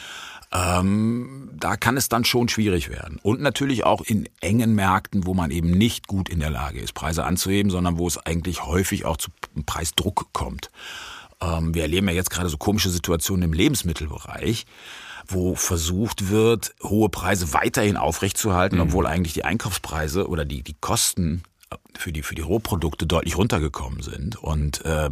[0.53, 3.19] Ähm, da kann es dann schon schwierig werden.
[3.23, 6.93] Und natürlich auch in engen Märkten, wo man eben nicht gut in der Lage ist,
[6.93, 9.31] Preise anzuheben, sondern wo es eigentlich häufig auch zu
[9.65, 10.69] Preisdruck kommt.
[11.41, 14.65] Ähm, wir erleben ja jetzt gerade so komische Situationen im Lebensmittelbereich
[15.27, 18.85] wo versucht wird, hohe Preise weiterhin aufrechtzuerhalten, mhm.
[18.85, 21.43] obwohl eigentlich die Einkaufspreise oder die, die Kosten
[21.97, 24.35] für die, für die Rohprodukte deutlich runtergekommen sind.
[24.37, 25.09] Und äh,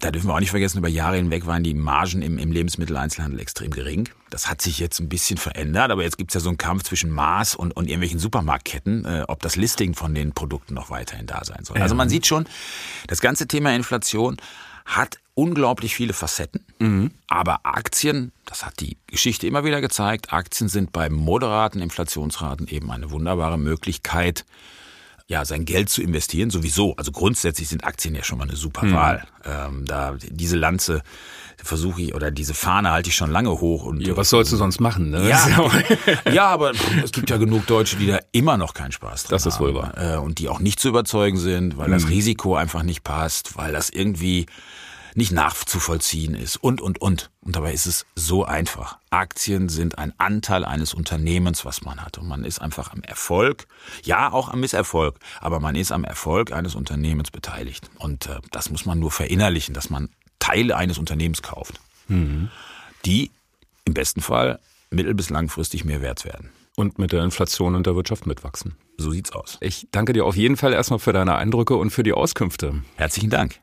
[0.00, 3.40] da dürfen wir auch nicht vergessen, über Jahre hinweg waren die Margen im, im Lebensmitteleinzelhandel
[3.40, 4.08] extrem gering.
[4.28, 7.10] Das hat sich jetzt ein bisschen verändert, aber jetzt gibt's ja so einen Kampf zwischen
[7.10, 11.44] Maß und, und irgendwelchen Supermarktketten, äh, ob das Listing von den Produkten noch weiterhin da
[11.44, 11.78] sein soll.
[11.78, 12.46] Also man sieht schon,
[13.06, 14.36] das ganze Thema Inflation
[14.84, 16.64] hat unglaublich viele Facetten.
[16.78, 17.10] Mhm.
[17.28, 22.90] Aber Aktien, das hat die Geschichte immer wieder gezeigt, Aktien sind bei moderaten Inflationsraten eben
[22.90, 24.44] eine wunderbare Möglichkeit,
[25.26, 26.94] ja, sein Geld zu investieren, sowieso.
[26.96, 28.92] Also grundsätzlich sind Aktien ja schon mal eine super mhm.
[28.92, 29.26] Wahl.
[29.44, 31.02] Ähm, da diese Lanze
[31.62, 33.84] versuche ich oder diese Fahne halte ich schon lange hoch.
[33.84, 35.10] Und ja, was sollst du sonst machen?
[35.10, 35.28] Ne?
[35.28, 35.70] Ja,
[36.32, 39.46] ja, aber es gibt ja genug Deutsche, die da immer noch keinen Spaß dran das
[39.46, 39.66] ist haben.
[39.66, 39.94] wohl wahr.
[39.96, 41.92] Äh, und die auch nicht zu überzeugen sind, weil mhm.
[41.92, 44.44] das Risiko einfach nicht passt, weil das irgendwie
[45.14, 47.30] nicht nachzuvollziehen ist und, und, und.
[47.40, 48.98] Und dabei ist es so einfach.
[49.10, 52.18] Aktien sind ein Anteil eines Unternehmens, was man hat.
[52.18, 53.66] Und man ist einfach am Erfolg,
[54.02, 57.88] ja auch am Misserfolg, aber man ist am Erfolg eines Unternehmens beteiligt.
[57.98, 60.08] Und äh, das muss man nur verinnerlichen, dass man
[60.40, 62.50] Teile eines Unternehmens kauft, mhm.
[63.04, 63.30] die
[63.84, 64.58] im besten Fall
[64.90, 66.50] mittel- bis langfristig mehr wert werden.
[66.76, 68.74] Und mit der Inflation und der Wirtschaft mitwachsen.
[68.96, 69.58] So sieht's aus.
[69.60, 72.82] Ich danke dir auf jeden Fall erstmal für deine Eindrücke und für die Auskünfte.
[72.96, 73.60] Herzlichen Dank.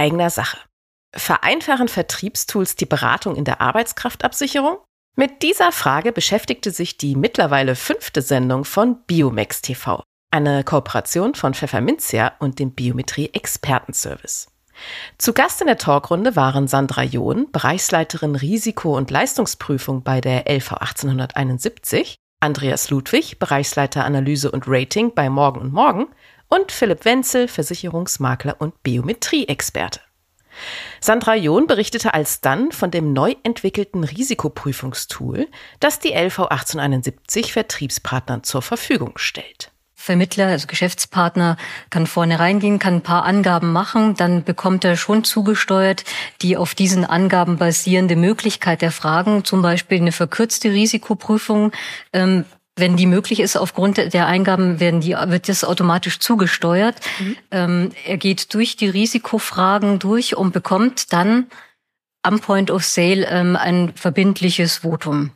[0.00, 0.58] Eigener Sache.
[1.14, 4.78] Vereinfachen Vertriebstools die Beratung in der Arbeitskraftabsicherung?
[5.16, 11.52] Mit dieser Frage beschäftigte sich die mittlerweile fünfte Sendung von Biomex TV, eine Kooperation von
[11.52, 14.46] Pfefferminzia und dem Biometrie Expertenservice.
[15.18, 20.72] Zu Gast in der Talkrunde waren Sandra John, Bereichsleiterin Risiko- und Leistungsprüfung bei der LV
[20.72, 26.06] 1871, Andreas Ludwig, Bereichsleiter Analyse und Rating bei Morgen und Morgen
[26.50, 30.00] und Philipp Wenzel, Versicherungsmakler und Biometrieexperte.
[31.00, 38.60] Sandra John berichtete alsdann von dem neu entwickelten Risikoprüfungstool, das die LV 1871 Vertriebspartnern zur
[38.60, 39.70] Verfügung stellt.
[39.94, 41.58] Vermittler, also Geschäftspartner,
[41.90, 46.04] kann vorne reingehen, kann ein paar Angaben machen, dann bekommt er schon zugesteuert
[46.40, 51.72] die auf diesen Angaben basierende Möglichkeit der Fragen, zum Beispiel eine verkürzte Risikoprüfung.
[52.14, 56.96] Ähm, wenn die möglich ist, aufgrund der Eingaben werden die, wird das automatisch zugesteuert.
[57.18, 57.36] Mhm.
[57.50, 61.46] Ähm, er geht durch die Risikofragen durch und bekommt dann
[62.22, 65.32] am Point of Sale ähm, ein verbindliches Votum.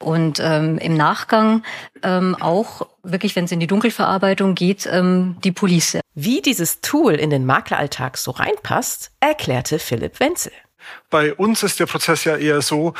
[0.00, 1.64] Und ähm, im Nachgang
[2.04, 5.98] ähm, auch wirklich, wenn es in die Dunkelverarbeitung geht, ähm, die Police.
[6.14, 10.52] Wie dieses Tool in den Makleralltag so reinpasst, erklärte Philipp Wenzel.
[11.10, 12.94] Bei uns ist der Prozess ja eher so,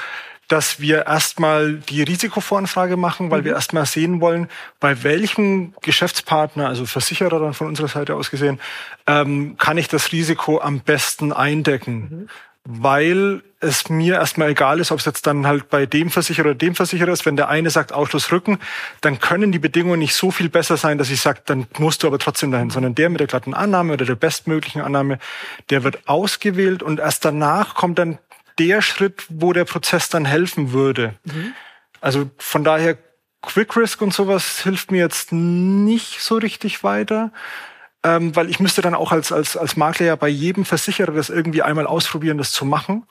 [0.49, 3.45] dass wir erstmal die Risikovoranfrage machen, weil mhm.
[3.47, 4.49] wir erstmal sehen wollen,
[4.81, 8.59] bei welchem Geschäftspartner, also Versicherer dann von unserer Seite aus gesehen,
[9.07, 11.95] ähm, kann ich das Risiko am besten eindecken.
[11.95, 12.29] Mhm.
[12.71, 16.55] Weil es mir erstmal egal ist, ob es jetzt dann halt bei dem Versicherer oder
[16.55, 17.27] dem Versicherer ist.
[17.27, 18.59] Wenn der eine sagt Ausschluss Rücken,
[19.01, 22.07] dann können die Bedingungen nicht so viel besser sein, dass ich sage, dann musst du
[22.07, 25.19] aber trotzdem dahin, sondern der mit der glatten Annahme oder der bestmöglichen Annahme,
[25.71, 28.19] der wird ausgewählt und erst danach kommt dann
[28.59, 31.15] der Schritt, wo der Prozess dann helfen würde.
[31.25, 31.55] Mhm.
[32.01, 32.99] Also von daher
[33.43, 37.33] Quick Risk und sowas hilft mir jetzt nicht so richtig weiter,
[38.03, 41.31] ähm, weil ich müsste dann auch als, als, als Makler ja bei jedem Versicherer das
[41.31, 43.07] irgendwie einmal ausprobieren, das zu machen.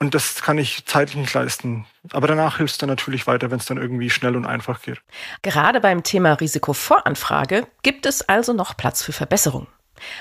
[0.00, 1.86] Und das kann ich zeitlich nicht leisten.
[2.12, 5.00] Aber danach hilft es dann natürlich weiter, wenn es dann irgendwie schnell und einfach geht.
[5.42, 9.68] Gerade beim Thema Risikovoranfrage gibt es also noch Platz für Verbesserungen.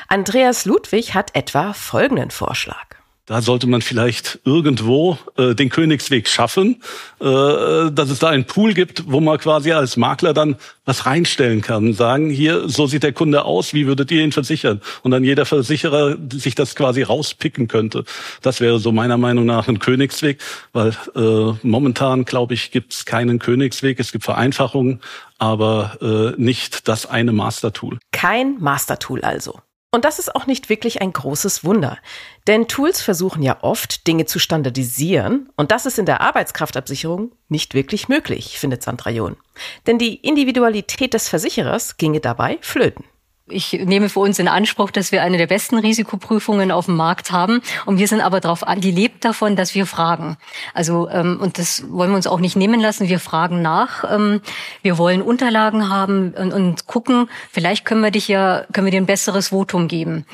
[0.08, 3.03] Andreas Ludwig hat etwa folgenden Vorschlag.
[3.26, 6.82] Da sollte man vielleicht irgendwo äh, den Königsweg schaffen,
[7.22, 11.62] äh, dass es da einen Pool gibt, wo man quasi als Makler dann was reinstellen
[11.62, 11.94] kann.
[11.94, 14.82] Sagen, hier, so sieht der Kunde aus, wie würdet ihr ihn versichern?
[15.04, 18.04] Und dann jeder Versicherer sich das quasi rauspicken könnte.
[18.42, 20.42] Das wäre so meiner Meinung nach ein Königsweg,
[20.74, 24.02] weil äh, momentan, glaube ich, gibt es keinen Königsweg.
[24.02, 25.00] Es gibt Vereinfachungen,
[25.38, 28.00] aber äh, nicht das eine Mastertool.
[28.12, 29.62] Kein Mastertool also.
[29.94, 32.00] Und das ist auch nicht wirklich ein großes Wunder.
[32.48, 35.52] Denn Tools versuchen ja oft, Dinge zu standardisieren.
[35.56, 39.38] Und das ist in der Arbeitskraftabsicherung nicht wirklich möglich, findet Sandra John.
[39.86, 43.06] Denn die Individualität des Versicherers ginge dabei flöten.
[43.50, 47.32] Ich nehme für uns in Anspruch, dass wir eine der besten Risikoprüfungen auf dem Markt
[47.32, 47.62] haben.
[47.86, 50.38] Und wir sind aber darauf an, die lebt davon, dass wir fragen.
[50.74, 53.10] Also, ähm, und das wollen wir uns auch nicht nehmen lassen.
[53.10, 54.10] Wir fragen nach.
[54.10, 54.42] Ähm,
[54.82, 59.02] wir wollen Unterlagen haben und, und gucken, vielleicht können wir dich ja, können wir dir
[59.02, 60.26] ein besseres Votum geben.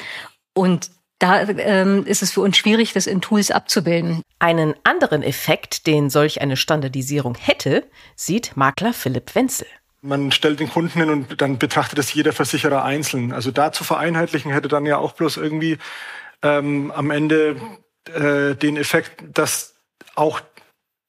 [0.53, 4.21] Und da ähm, ist es für uns schwierig, das in Tools abzubilden.
[4.39, 9.67] Einen anderen Effekt, den solch eine Standardisierung hätte, sieht Makler Philipp Wenzel.
[10.01, 13.33] Man stellt den Kunden hin und dann betrachtet es jeder Versicherer einzeln.
[13.33, 15.77] Also da zu vereinheitlichen hätte dann ja auch bloß irgendwie
[16.41, 17.57] ähm, am Ende
[18.13, 19.75] äh, den Effekt, dass
[20.15, 20.41] auch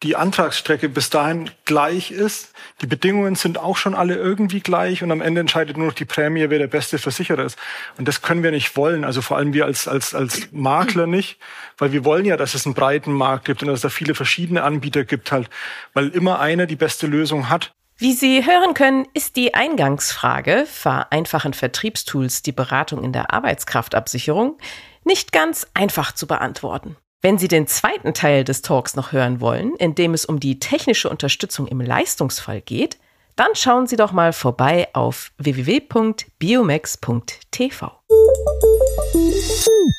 [0.02, 2.54] die Antragsstrecke bis dahin gleich ist.
[2.80, 6.06] Die Bedingungen sind auch schon alle irgendwie gleich und am Ende entscheidet nur noch die
[6.06, 7.58] Prämie, wer der beste Versicherer ist.
[7.98, 9.04] Und das können wir nicht wollen.
[9.04, 11.38] Also vor allem wir als, als, als Makler nicht,
[11.76, 14.14] weil wir wollen ja, dass es einen breiten Markt gibt und dass es da viele
[14.14, 15.50] verschiedene Anbieter gibt halt,
[15.92, 17.74] weil immer einer die beste Lösung hat.
[18.00, 24.56] Wie Sie hören können, ist die Eingangsfrage, vereinfachen Vertriebstools die Beratung in der Arbeitskraftabsicherung,
[25.04, 26.96] nicht ganz einfach zu beantworten.
[27.20, 30.58] Wenn Sie den zweiten Teil des Talks noch hören wollen, in dem es um die
[30.58, 32.96] technische Unterstützung im Leistungsfall geht,
[33.36, 37.90] dann schauen Sie doch mal vorbei auf www.biomax.tv.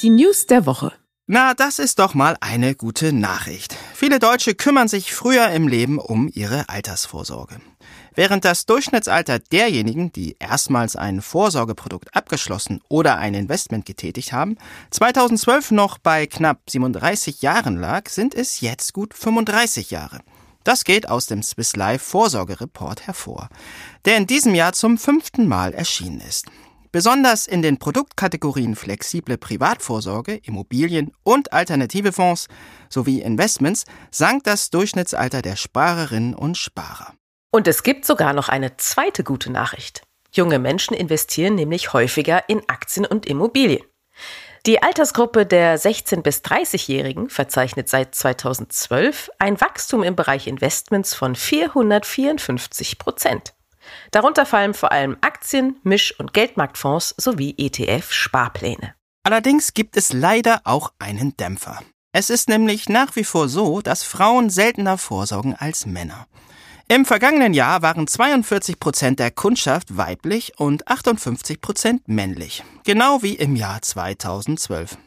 [0.02, 0.92] Die News der Woche.
[1.28, 3.78] Na, das ist doch mal eine gute Nachricht.
[3.94, 7.62] Viele Deutsche kümmern sich früher im Leben um ihre Altersvorsorge.
[8.14, 14.58] Während das Durchschnittsalter derjenigen, die erstmals ein Vorsorgeprodukt abgeschlossen oder ein Investment getätigt haben,
[14.92, 20.20] 2012 noch bei knapp 37 Jahren lag, sind es jetzt gut 35 Jahre.
[20.66, 23.48] Das geht aus dem Swiss Life Vorsorgereport hervor,
[24.04, 26.48] der in diesem Jahr zum fünften Mal erschienen ist.
[26.92, 32.48] Besonders in den Produktkategorien flexible Privatvorsorge, Immobilien und alternative Fonds
[32.90, 37.14] sowie Investments sank das Durchschnittsalter der Sparerinnen und Sparer.
[37.52, 40.04] Und es gibt sogar noch eine zweite gute Nachricht.
[40.32, 43.84] Junge Menschen investieren nämlich häufiger in Aktien und Immobilien.
[44.66, 51.36] Die Altersgruppe der 16- bis 30-Jährigen verzeichnet seit 2012 ein Wachstum im Bereich Investments von
[51.36, 53.54] 454 Prozent.
[54.12, 58.94] Darunter fallen vor allem Aktien, Misch- und Geldmarktfonds sowie ETF-Sparpläne.
[59.24, 61.82] Allerdings gibt es leider auch einen Dämpfer.
[62.14, 66.28] Es ist nämlich nach wie vor so, dass Frauen seltener vorsorgen als Männer.
[66.92, 72.66] Im vergangenen Jahr waren 42 Prozent der Kundschaft weiblich und 58 Prozent männlich.
[72.84, 74.98] Genau wie im Jahr 2012.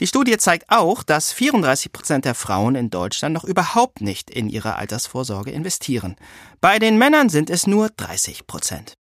[0.00, 4.50] Die Studie zeigt auch, dass 34 Prozent der Frauen in Deutschland noch überhaupt nicht in
[4.50, 6.16] ihre Altersvorsorge investieren.
[6.60, 8.92] Bei den Männern sind es nur 30 Prozent.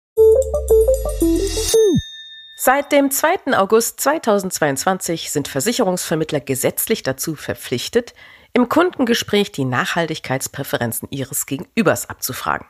[2.55, 3.57] Seit dem 2.
[3.57, 8.13] August 2022 sind Versicherungsvermittler gesetzlich dazu verpflichtet,
[8.53, 12.67] im Kundengespräch die Nachhaltigkeitspräferenzen ihres Gegenübers abzufragen.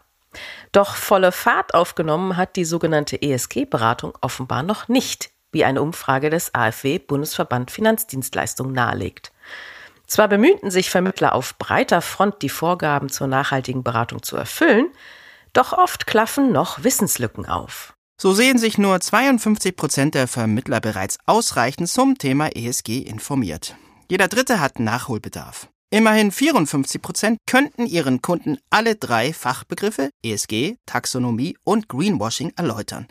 [0.72, 6.56] Doch volle Fahrt aufgenommen hat die sogenannte ESG-Beratung offenbar noch nicht, wie eine Umfrage des
[6.56, 9.32] AfW Bundesverband Finanzdienstleistungen nahelegt.
[10.08, 14.88] Zwar bemühten sich Vermittler auf breiter Front, die Vorgaben zur nachhaltigen Beratung zu erfüllen,
[15.54, 17.94] doch oft klaffen noch Wissenslücken auf.
[18.20, 23.76] So sehen sich nur 52 Prozent der Vermittler bereits ausreichend zum Thema ESG informiert.
[24.10, 25.68] Jeder Dritte hat Nachholbedarf.
[25.94, 33.08] Immerhin 54 Prozent könnten ihren Kunden alle drei Fachbegriffe ESG, Taxonomie und Greenwashing erläutern.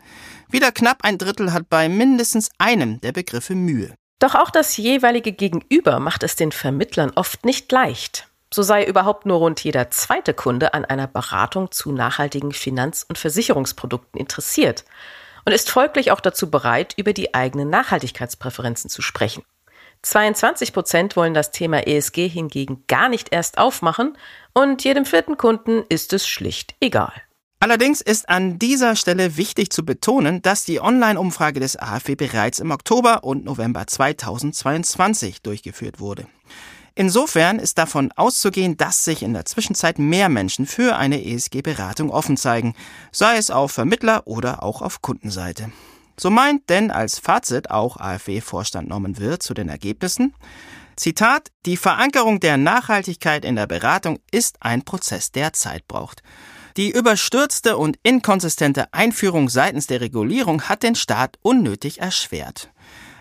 [0.49, 3.95] Wieder knapp ein Drittel hat bei mindestens einem der Begriffe Mühe.
[4.19, 8.27] Doch auch das jeweilige Gegenüber macht es den Vermittlern oft nicht leicht.
[8.53, 13.17] So sei überhaupt nur rund jeder zweite Kunde an einer Beratung zu nachhaltigen Finanz- und
[13.17, 14.83] Versicherungsprodukten interessiert
[15.45, 19.43] und ist folglich auch dazu bereit, über die eigenen Nachhaltigkeitspräferenzen zu sprechen.
[20.03, 24.17] 22 Prozent wollen das Thema ESG hingegen gar nicht erst aufmachen
[24.53, 27.13] und jedem vierten Kunden ist es schlicht egal.
[27.59, 32.71] Allerdings ist an dieser Stelle wichtig zu betonen, dass die Online-Umfrage des AfW bereits im
[32.71, 36.27] Oktober und November 2022 durchgeführt wurde.
[36.95, 42.35] Insofern ist davon auszugehen, dass sich in der Zwischenzeit mehr Menschen für eine ESG-Beratung offen
[42.35, 42.75] zeigen,
[43.13, 45.71] sei es auf Vermittler oder auch auf Kundenseite.
[46.17, 50.33] So meint denn als Fazit auch AfW-Vorstand Norman Wirth zu den Ergebnissen,
[50.95, 56.21] Zitat, die Verankerung der Nachhaltigkeit in der Beratung ist ein Prozess, der Zeit braucht.
[56.77, 62.69] Die überstürzte und inkonsistente Einführung seitens der Regulierung hat den Staat unnötig erschwert.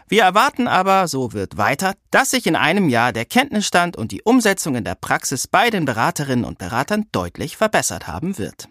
[0.08, 4.22] Wir erwarten aber, so wird weiter, dass sich in einem Jahr der Kenntnisstand und die
[4.22, 8.68] Umsetzung in der Praxis bei den Beraterinnen und Beratern deutlich verbessert haben wird.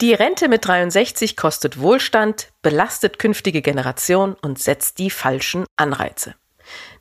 [0.00, 6.34] Die Rente mit 63 kostet Wohlstand, belastet künftige Generationen und setzt die falschen Anreize.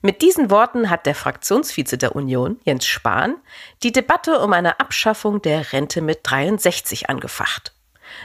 [0.02, 3.38] Mit diesen Worten hat der Fraktionsvize der Union, Jens Spahn,
[3.84, 7.74] die Debatte um eine Abschaffung der Rente mit 63 angefacht.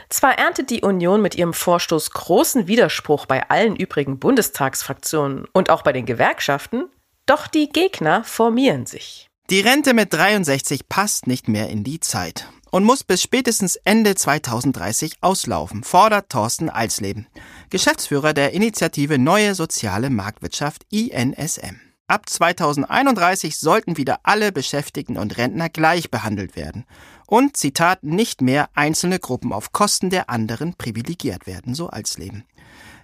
[0.09, 5.83] Zwar erntet die Union mit ihrem Vorstoß großen Widerspruch bei allen übrigen Bundestagsfraktionen und auch
[5.83, 6.89] bei den Gewerkschaften,
[7.25, 9.27] doch die Gegner formieren sich.
[9.49, 14.15] Die Rente mit 63 passt nicht mehr in die Zeit und muss bis spätestens Ende
[14.15, 17.25] 2030 auslaufen, fordert Thorsten Alsleben,
[17.69, 21.79] Geschäftsführer der Initiative Neue Soziale Marktwirtschaft INSM.
[22.07, 26.83] Ab 2031 sollten wieder alle Beschäftigten und Rentner gleich behandelt werden
[27.27, 32.43] und, Zitat, nicht mehr einzelne Gruppen auf Kosten der anderen privilegiert werden, so als Leben.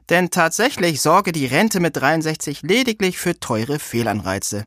[0.09, 4.65] Denn tatsächlich sorge die Rente mit 63 lediglich für teure Fehlanreize.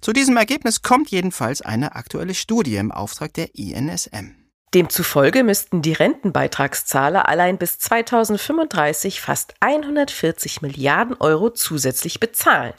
[0.00, 4.46] Zu diesem Ergebnis kommt jedenfalls eine aktuelle Studie im Auftrag der INSM.
[4.74, 12.74] Demzufolge müssten die Rentenbeitragszahler allein bis 2035 fast 140 Milliarden Euro zusätzlich bezahlen,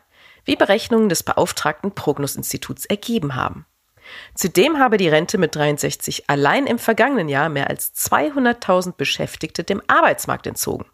[0.45, 3.65] wie Berechnungen des beauftragten Prognosinstituts ergeben haben.
[4.36, 9.82] Zudem habe die Rente mit 63 allein im vergangenen Jahr mehr als 200.000 Beschäftigte dem
[9.88, 10.86] Arbeitsmarkt entzogen.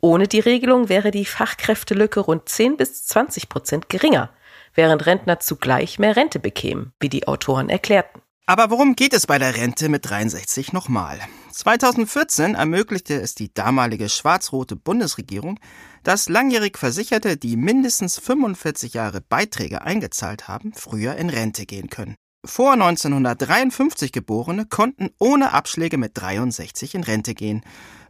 [0.00, 4.30] Ohne die Regelung wäre die Fachkräftelücke rund 10 bis 20 Prozent geringer,
[4.76, 8.22] während Rentner zugleich mehr Rente bekämen, wie die Autoren erklärten.
[8.48, 11.18] Aber worum geht es bei der Rente mit 63 nochmal?
[11.50, 15.58] 2014 ermöglichte es die damalige schwarz-rote Bundesregierung,
[16.04, 22.14] dass langjährig Versicherte, die mindestens 45 Jahre Beiträge eingezahlt haben, früher in Rente gehen können.
[22.44, 27.62] Vor 1953 Geborene konnten ohne Abschläge mit 63 in Rente gehen.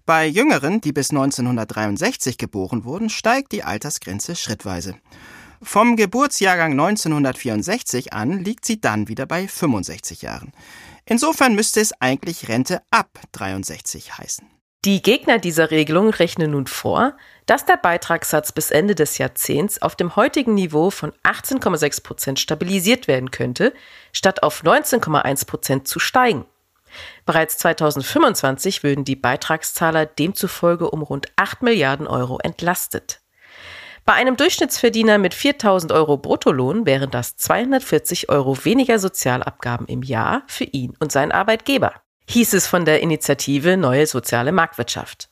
[0.04, 4.96] Bei Jüngeren, die bis 1963 geboren wurden, steigt die Altersgrenze schrittweise.
[5.62, 10.52] Vom Geburtsjahrgang 1964 an liegt sie dann wieder bei 65 Jahren.
[11.04, 14.48] Insofern müsste es eigentlich Rente ab 63 heißen.
[14.84, 17.16] Die Gegner dieser Regelung rechnen nun vor,
[17.46, 23.08] dass der Beitragssatz bis Ende des Jahrzehnts auf dem heutigen Niveau von 18,6 Prozent stabilisiert
[23.08, 23.72] werden könnte,
[24.12, 26.44] statt auf 19,1 Prozent zu steigen.
[27.24, 33.20] Bereits 2025 würden die Beitragszahler demzufolge um rund 8 Milliarden Euro entlastet.
[34.06, 40.44] Bei einem Durchschnittsverdiener mit 4000 Euro Bruttolohn wären das 240 Euro weniger Sozialabgaben im Jahr
[40.46, 41.92] für ihn und seinen Arbeitgeber,
[42.28, 45.28] hieß es von der Initiative Neue Soziale Marktwirtschaft.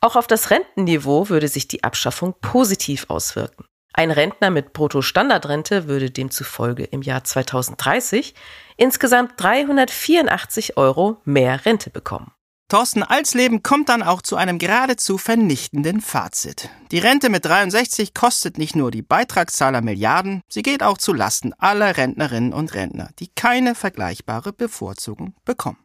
[0.00, 3.66] Auch auf das Rentenniveau würde sich die Abschaffung positiv auswirken.
[3.92, 8.34] Ein Rentner mit Bruttostandardrente würde demzufolge im Jahr 2030
[8.78, 12.32] insgesamt 384 Euro mehr Rente bekommen.
[12.74, 16.70] Thorsten Alsleben kommt dann auch zu einem geradezu vernichtenden Fazit.
[16.90, 21.52] Die Rente mit 63 kostet nicht nur die Beitragszahler Milliarden, sie geht auch zu Lasten
[21.52, 25.78] aller Rentnerinnen und Rentner, die keine vergleichbare Bevorzugung bekommen.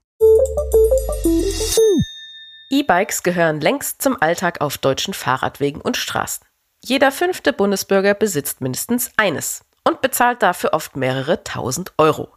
[2.72, 6.44] E-Bikes gehören längst zum Alltag auf deutschen Fahrradwegen und Straßen.
[6.84, 12.30] Jeder fünfte Bundesbürger besitzt mindestens eines und bezahlt dafür oft mehrere tausend Euro.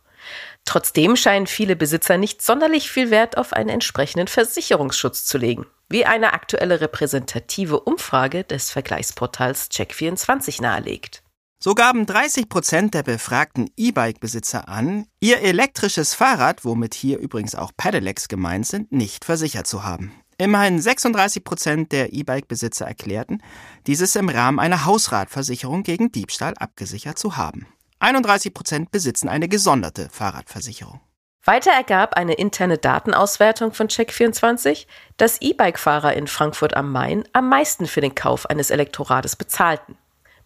[0.64, 6.06] Trotzdem scheinen viele Besitzer nicht sonderlich viel Wert auf einen entsprechenden Versicherungsschutz zu legen, wie
[6.06, 11.22] eine aktuelle repräsentative Umfrage des Vergleichsportals Check24 nahelegt.
[11.62, 17.70] So gaben 30 Prozent der befragten E-Bike-Besitzer an, ihr elektrisches Fahrrad, womit hier übrigens auch
[17.76, 20.12] Pedelecs gemeint sind, nicht versichert zu haben.
[20.38, 23.42] Immerhin 36 Prozent der E-Bike-Besitzer erklärten,
[23.86, 27.68] dieses im Rahmen einer Hausratversicherung gegen Diebstahl abgesichert zu haben.
[28.02, 31.00] 31 Prozent besitzen eine gesonderte Fahrradversicherung.
[31.44, 34.86] Weiter ergab eine interne Datenauswertung von Check24,
[35.16, 39.96] dass E-Bike-Fahrer in Frankfurt am Main am meisten für den Kauf eines Elektorades bezahlten.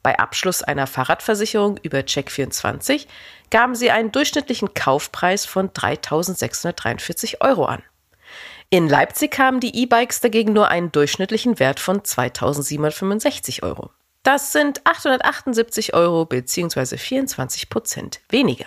[0.03, 3.07] Bei Abschluss einer Fahrradversicherung über Check24
[3.51, 7.83] gaben sie einen durchschnittlichen Kaufpreis von 3.643 Euro an.
[8.69, 13.91] In Leipzig haben die E-Bikes dagegen nur einen durchschnittlichen Wert von 2.765 Euro.
[14.27, 16.97] Das sind 878 Euro bzw.
[16.97, 18.67] 24 Prozent weniger.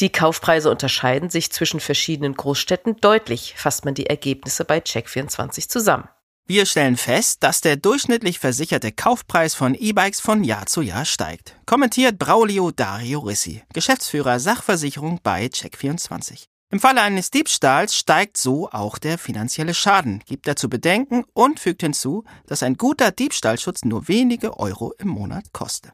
[0.00, 6.08] Die Kaufpreise unterscheiden sich zwischen verschiedenen Großstädten deutlich, fasst man die Ergebnisse bei Check24 zusammen.
[6.48, 11.54] Wir stellen fest, dass der durchschnittlich versicherte Kaufpreis von E-Bikes von Jahr zu Jahr steigt.
[11.64, 16.48] Kommentiert Braulio Dario Rissi, Geschäftsführer Sachversicherung bei Check24.
[16.70, 21.60] Im Falle eines Diebstahls steigt so auch der finanzielle Schaden, gibt er zu bedenken und
[21.60, 25.92] fügt hinzu, dass ein guter Diebstahlschutz nur wenige Euro im Monat koste.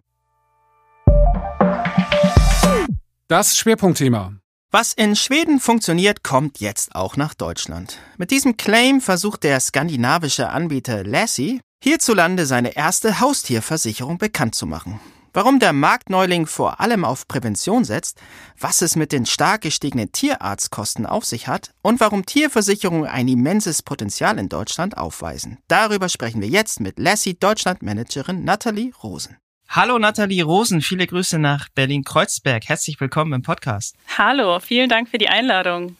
[3.28, 4.32] Das Schwerpunktthema.
[4.72, 7.98] Was in Schweden funktioniert, kommt jetzt auch nach Deutschland.
[8.16, 14.98] Mit diesem Claim versucht der skandinavische Anbieter Lassie hierzulande seine erste Haustierversicherung bekannt zu machen.
[15.36, 18.20] Warum der Marktneuling vor allem auf Prävention setzt,
[18.56, 23.82] was es mit den stark gestiegenen Tierarztkosten auf sich hat und warum Tierversicherungen ein immenses
[23.82, 25.58] Potenzial in Deutschland aufweisen.
[25.66, 29.36] Darüber sprechen wir jetzt mit Lassie Deutschland-Managerin Nathalie Rosen.
[29.68, 32.68] Hallo Nathalie Rosen, viele Grüße nach Berlin-Kreuzberg.
[32.68, 33.96] Herzlich willkommen im Podcast.
[34.16, 35.96] Hallo, vielen Dank für die Einladung.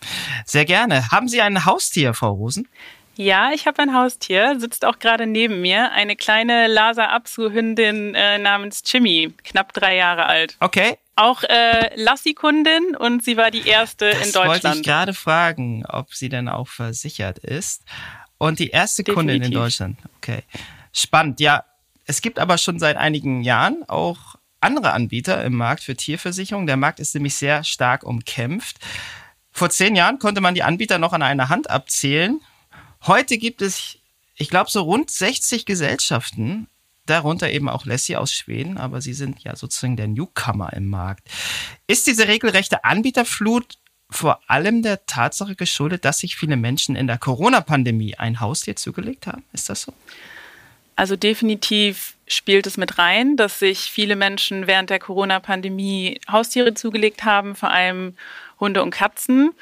[0.47, 1.11] Sehr gerne.
[1.11, 2.69] Haben Sie ein Haustier, Frau Rosen?
[3.17, 8.39] Ja, ich habe ein Haustier, sitzt auch gerade neben mir, eine kleine Lhasa Apsu-Hündin äh,
[8.39, 10.57] namens Jimmy, knapp drei Jahre alt.
[10.61, 10.99] Okay.
[11.17, 14.65] Auch äh, Lassi-Kundin und sie war die erste das in Deutschland.
[14.65, 17.83] wollte ich gerade fragen, ob sie denn auch versichert ist.
[18.39, 19.15] Und die erste Definitiv.
[19.15, 19.99] Kundin in Deutschland.
[20.17, 20.43] Okay.
[20.93, 21.39] Spannend.
[21.39, 21.65] Ja,
[22.05, 26.67] es gibt aber schon seit einigen Jahren auch andere Anbieter im Markt für Tierversicherung.
[26.67, 28.79] Der Markt ist nämlich sehr stark umkämpft.
[29.53, 32.41] Vor zehn Jahren konnte man die Anbieter noch an einer Hand abzählen.
[33.07, 33.99] Heute gibt es,
[34.37, 36.69] ich glaube, so rund 60 Gesellschaften,
[37.07, 41.29] darunter eben auch Lassie aus Schweden, aber sie sind ja sozusagen der Newcomer im Markt.
[41.87, 43.79] Ist diese regelrechte Anbieterflut
[44.11, 49.27] vor allem der Tatsache geschuldet, dass sich viele Menschen in der Corona-Pandemie ein Haustier zugelegt
[49.27, 49.45] haben?
[49.53, 49.93] Ist das so?
[50.97, 57.25] Also definitiv spielt es mit rein, dass sich viele Menschen während der Corona-Pandemie Haustiere zugelegt
[57.25, 58.17] haben, vor allem
[58.61, 59.53] Hunde und Katzen.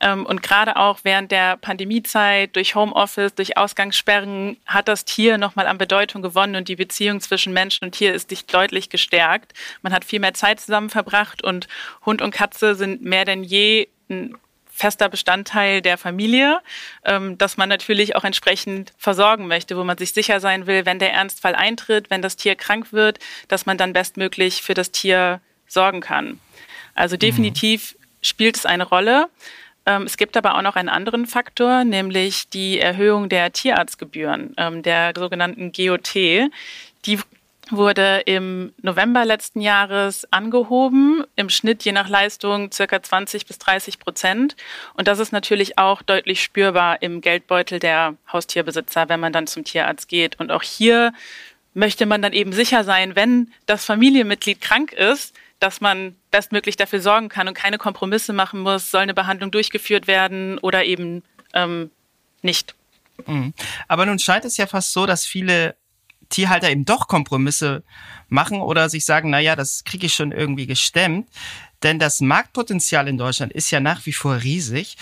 [0.00, 5.66] Ähm, Und gerade auch während der Pandemiezeit durch Homeoffice, durch Ausgangssperren hat das Tier nochmal
[5.66, 9.54] an Bedeutung gewonnen und die Beziehung zwischen Mensch und Tier ist sich deutlich gestärkt.
[9.82, 11.66] Man hat viel mehr Zeit zusammen verbracht und
[12.06, 14.36] Hund und Katze sind mehr denn je ein
[14.78, 16.60] fester Bestandteil der Familie,
[17.04, 21.00] ähm, dass man natürlich auch entsprechend versorgen möchte, wo man sich sicher sein will, wenn
[21.00, 25.40] der Ernstfall eintritt, wenn das Tier krank wird, dass man dann bestmöglich für das Tier
[25.66, 26.38] sorgen kann.
[26.94, 29.28] Also definitiv spielt es eine Rolle.
[29.88, 34.82] Ähm, Es gibt aber auch noch einen anderen Faktor, nämlich die Erhöhung der Tierarztgebühren, ähm,
[34.82, 36.14] der sogenannten GOT.
[37.06, 37.18] Die
[37.70, 43.98] wurde im November letzten Jahres angehoben, im Schnitt je nach Leistung circa 20 bis 30
[43.98, 44.56] Prozent.
[44.94, 49.64] Und das ist natürlich auch deutlich spürbar im Geldbeutel der Haustierbesitzer, wenn man dann zum
[49.64, 50.38] Tierarzt geht.
[50.38, 51.12] Und auch hier
[51.74, 57.00] möchte man dann eben sicher sein, wenn das Familienmitglied krank ist, dass man bestmöglich dafür
[57.00, 61.22] sorgen kann und keine Kompromisse machen muss, soll eine Behandlung durchgeführt werden oder eben
[61.54, 61.90] ähm,
[62.42, 62.74] nicht.
[63.26, 63.52] Mhm.
[63.88, 65.74] Aber nun scheint es ja fast so, dass viele
[66.28, 67.82] Tierhalter eben doch Kompromisse
[68.28, 71.28] machen oder sich sagen, na ja, das kriege ich schon irgendwie gestemmt.
[71.82, 74.96] Denn das Marktpotenzial in Deutschland ist ja nach wie vor riesig.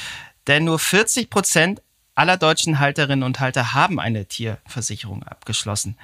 [0.46, 1.82] Denn nur 40 Prozent
[2.14, 5.98] aller deutschen Halterinnen und Halter haben eine Tierversicherung abgeschlossen.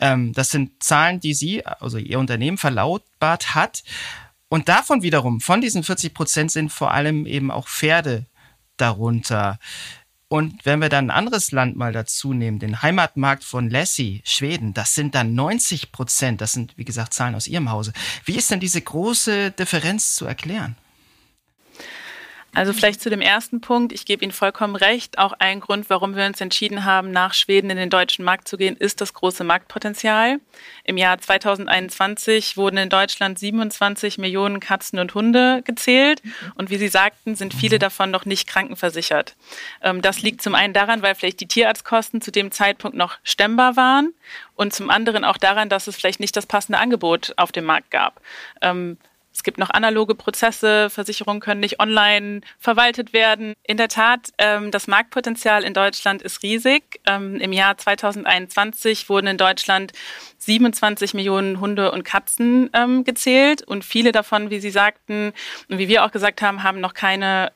[0.00, 3.82] Ähm, das sind Zahlen, die Sie, also Ihr Unternehmen verlautbart hat.
[4.48, 8.26] Und davon wiederum, von diesen 40 Prozent sind vor allem eben auch Pferde
[8.76, 9.58] darunter.
[10.28, 14.74] Und wenn wir dann ein anderes Land mal dazu nehmen, den Heimatmarkt von Lassie, Schweden,
[14.74, 16.40] das sind dann 90 Prozent.
[16.40, 17.92] Das sind, wie gesagt, Zahlen aus Ihrem Hause.
[18.24, 20.76] Wie ist denn diese große Differenz zu erklären?
[22.56, 23.92] Also vielleicht zu dem ersten Punkt.
[23.92, 25.18] Ich gebe Ihnen vollkommen recht.
[25.18, 28.56] Auch ein Grund, warum wir uns entschieden haben, nach Schweden in den deutschen Markt zu
[28.56, 30.40] gehen, ist das große Marktpotenzial.
[30.82, 36.22] Im Jahr 2021 wurden in Deutschland 27 Millionen Katzen und Hunde gezählt.
[36.54, 39.36] Und wie Sie sagten, sind viele davon noch nicht krankenversichert.
[39.82, 43.76] Ähm, das liegt zum einen daran, weil vielleicht die Tierarztkosten zu dem Zeitpunkt noch stemmbar
[43.76, 44.14] waren
[44.54, 47.90] und zum anderen auch daran, dass es vielleicht nicht das passende Angebot auf dem Markt
[47.90, 48.22] gab.
[48.62, 48.96] Ähm,
[49.36, 53.52] es gibt noch analoge Prozesse, Versicherungen können nicht online verwaltet werden.
[53.64, 57.02] In der Tat, ähm, das Marktpotenzial in Deutschland ist riesig.
[57.06, 59.92] Ähm, Im Jahr 2021 wurden in Deutschland
[60.38, 65.34] 27 Millionen Hunde und Katzen ähm, gezählt und viele davon, wie Sie sagten
[65.68, 67.52] und wie wir auch gesagt haben, haben noch keine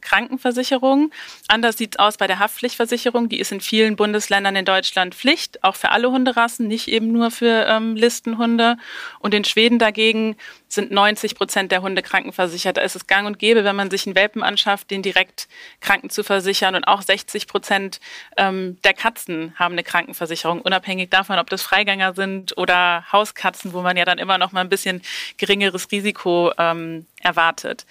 [0.00, 1.12] Krankenversicherung.
[1.48, 3.28] Anders sieht es aus bei der Haftpflichtversicherung.
[3.28, 7.30] Die ist in vielen Bundesländern in Deutschland Pflicht, auch für alle Hunderassen, nicht eben nur
[7.30, 8.76] für Listenhunde.
[9.20, 10.36] Und in Schweden dagegen
[10.74, 12.76] sind 90 Prozent der Hunde krankenversichert.
[12.76, 15.48] Da ist es gang und gäbe, wenn man sich einen Welpen anschafft, den direkt
[15.80, 16.74] kranken zu versichern.
[16.74, 18.00] Und auch 60 Prozent
[18.36, 23.82] ähm, der Katzen haben eine Krankenversicherung, unabhängig davon, ob das Freigänger sind oder Hauskatzen, wo
[23.82, 25.02] man ja dann immer noch mal ein bisschen
[25.36, 27.84] geringeres Risiko ähm, erwartet.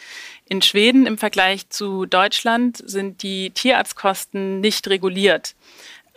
[0.47, 5.55] In Schweden im Vergleich zu Deutschland sind die Tierarztkosten nicht reguliert.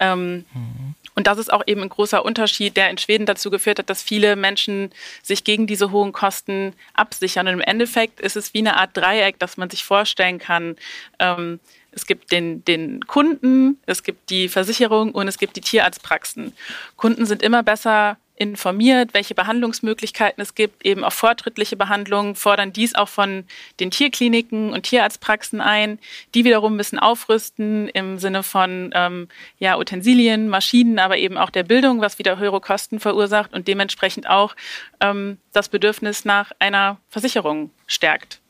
[0.01, 0.95] Ähm, mhm.
[1.14, 4.03] Und das ist auch eben ein großer Unterschied, der in Schweden dazu geführt hat, dass
[4.03, 4.90] viele Menschen
[5.22, 7.47] sich gegen diese hohen Kosten absichern.
[7.47, 10.76] Und im Endeffekt ist es wie eine Art Dreieck, das man sich vorstellen kann.
[11.20, 11.61] Ähm,
[11.92, 16.53] es gibt den, den Kunden, es gibt die Versicherung und es gibt die Tierarztpraxen.
[16.97, 22.95] Kunden sind immer besser informiert, welche Behandlungsmöglichkeiten es gibt, eben auch fortschrittliche Behandlungen, fordern dies
[22.95, 23.45] auch von
[23.80, 25.99] den Tierkliniken und Tierarztpraxen ein.
[26.35, 29.28] Die wiederum müssen aufrüsten im Sinne von ähm,
[29.59, 34.28] ja, Utensilien, Maschinen, aber eben auch der Bildung, was wieder höhere Kosten verursacht und dementsprechend
[34.28, 34.57] auch
[35.01, 38.41] ähm, das Bedürfnis nach einer Versicherung stärkt.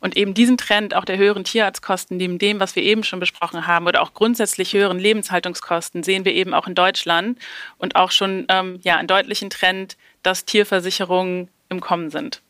[0.00, 3.66] Und eben diesen Trend auch der höheren Tierarztkosten neben dem, was wir eben schon besprochen
[3.66, 7.38] haben, oder auch grundsätzlich höheren Lebenshaltungskosten sehen wir eben auch in Deutschland
[7.78, 12.42] und auch schon ähm, ja, einen deutlichen Trend, dass Tierversicherungen im Kommen sind.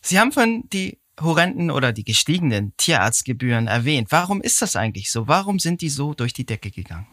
[0.00, 4.08] Sie haben von die horrenden oder die gestiegenen Tierarztgebühren erwähnt.
[4.10, 5.28] Warum ist das eigentlich so?
[5.28, 7.06] Warum sind die so durch die Decke gegangen?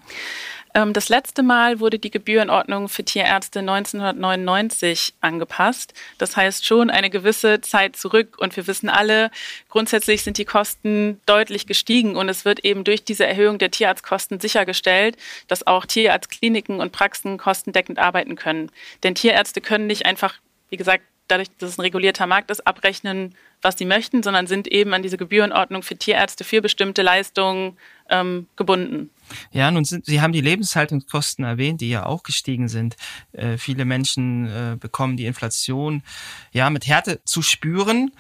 [0.73, 5.93] Ähm, das letzte Mal wurde die Gebührenordnung für Tierärzte 1999 angepasst.
[6.17, 8.37] Das heißt schon eine gewisse Zeit zurück.
[8.39, 9.31] Und wir wissen alle,
[9.69, 12.15] grundsätzlich sind die Kosten deutlich gestiegen.
[12.15, 15.17] Und es wird eben durch diese Erhöhung der Tierarztkosten sichergestellt,
[15.47, 18.71] dass auch Tierarztkliniken und Praxen kostendeckend arbeiten können.
[19.03, 20.35] Denn Tierärzte können nicht einfach,
[20.69, 24.67] wie gesagt, dadurch, dass es ein regulierter Markt ist, abrechnen, was sie möchten, sondern sind
[24.67, 27.77] eben an diese Gebührenordnung für Tierärzte für bestimmte Leistungen
[28.09, 29.09] ähm, gebunden.
[29.51, 32.95] Ja, nun sind, Sie haben die Lebenshaltungskosten erwähnt, die ja auch gestiegen sind.
[33.31, 36.03] Äh, viele Menschen äh, bekommen die Inflation
[36.51, 38.11] ja mit Härte zu spüren.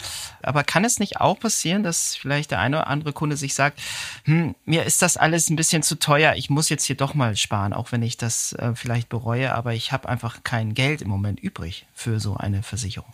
[0.41, 3.79] Aber kann es nicht auch passieren, dass vielleicht der eine oder andere Kunde sich sagt,
[4.25, 7.35] hm, mir ist das alles ein bisschen zu teuer, ich muss jetzt hier doch mal
[7.35, 11.09] sparen, auch wenn ich das äh, vielleicht bereue, aber ich habe einfach kein Geld im
[11.09, 13.11] Moment übrig für so eine Versicherung.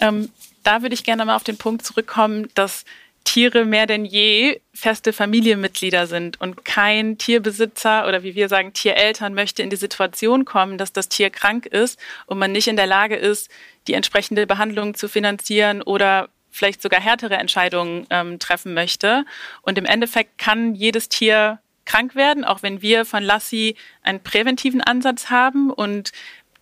[0.00, 0.30] Ähm,
[0.62, 2.84] da würde ich gerne mal auf den Punkt zurückkommen, dass
[3.30, 9.34] Tiere mehr denn je feste Familienmitglieder sind und kein Tierbesitzer oder wie wir sagen Tiereltern
[9.34, 12.88] möchte in die Situation kommen, dass das Tier krank ist und man nicht in der
[12.88, 13.48] Lage ist,
[13.86, 19.24] die entsprechende Behandlung zu finanzieren oder vielleicht sogar härtere Entscheidungen ähm, treffen möchte.
[19.62, 24.80] Und im Endeffekt kann jedes Tier krank werden, auch wenn wir von Lassi einen präventiven
[24.80, 26.10] Ansatz haben und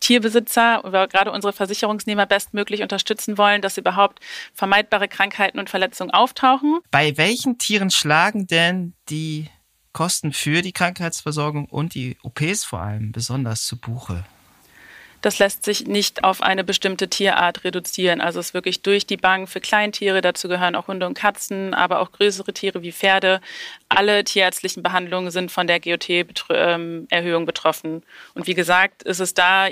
[0.00, 4.20] Tierbesitzer oder gerade unsere Versicherungsnehmer bestmöglich unterstützen wollen, dass überhaupt
[4.54, 6.80] vermeidbare Krankheiten und Verletzungen auftauchen.
[6.90, 9.48] Bei welchen Tieren schlagen denn die
[9.92, 14.24] Kosten für die Krankheitsversorgung und die OPs vor allem besonders zu Buche?
[15.20, 18.20] Das lässt sich nicht auf eine bestimmte Tierart reduzieren.
[18.20, 21.74] Also es ist wirklich durch die Bank für Kleintiere, dazu gehören auch Hunde und Katzen,
[21.74, 23.40] aber auch größere Tiere wie Pferde.
[23.88, 28.04] Alle tierärztlichen Behandlungen sind von der GOT-Erhöhung betroffen.
[28.34, 29.68] Und wie gesagt, ist es da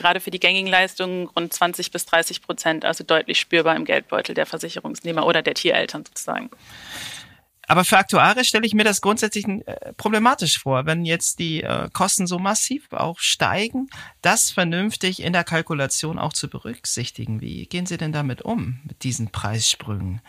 [0.00, 4.34] gerade für die gängigen Leistungen rund 20 bis 30 Prozent, also deutlich spürbar im Geldbeutel
[4.34, 6.50] der Versicherungsnehmer oder der Tiereltern sozusagen.
[7.68, 11.88] Aber für Aktuare stelle ich mir das grundsätzlich äh, problematisch vor, wenn jetzt die äh,
[11.92, 13.88] Kosten so massiv auch steigen,
[14.22, 17.40] das vernünftig in der Kalkulation auch zu berücksichtigen.
[17.40, 20.20] Wie gehen Sie denn damit um, mit diesen Preissprüngen?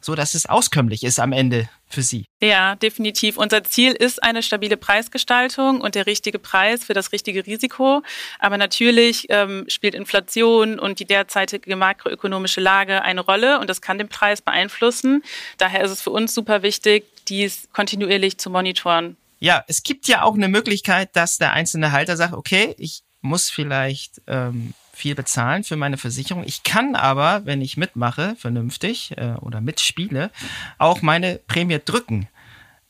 [0.00, 2.24] So dass es auskömmlich ist am Ende für Sie.
[2.40, 3.36] Ja, definitiv.
[3.36, 8.02] Unser Ziel ist eine stabile Preisgestaltung und der richtige Preis für das richtige Risiko.
[8.38, 13.98] Aber natürlich ähm, spielt Inflation und die derzeitige makroökonomische Lage eine Rolle und das kann
[13.98, 15.22] den Preis beeinflussen.
[15.58, 19.16] Daher ist es für uns super wichtig, dies kontinuierlich zu monitoren.
[19.40, 23.50] Ja, es gibt ja auch eine Möglichkeit, dass der einzelne Halter sagt, okay, ich muss
[23.50, 26.44] vielleicht ähm, viel bezahlen für meine Versicherung.
[26.44, 30.30] Ich kann aber, wenn ich mitmache, vernünftig äh, oder mitspiele,
[30.78, 32.28] auch meine Prämie drücken.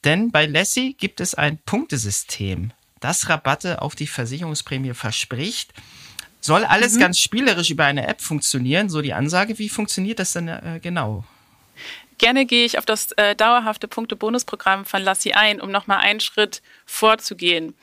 [0.04, 5.72] Denn bei Lassie gibt es ein Punktesystem, das Rabatte auf die Versicherungsprämie verspricht.
[6.40, 7.00] Soll alles mhm.
[7.00, 9.58] ganz spielerisch über eine App funktionieren, so die Ansage.
[9.58, 11.24] Wie funktioniert das denn äh, genau?
[12.20, 16.60] Gerne gehe ich auf das äh, dauerhafte Punkte-Bonusprogramm von Lassi ein, um nochmal einen Schritt
[16.84, 17.74] vorzugehen.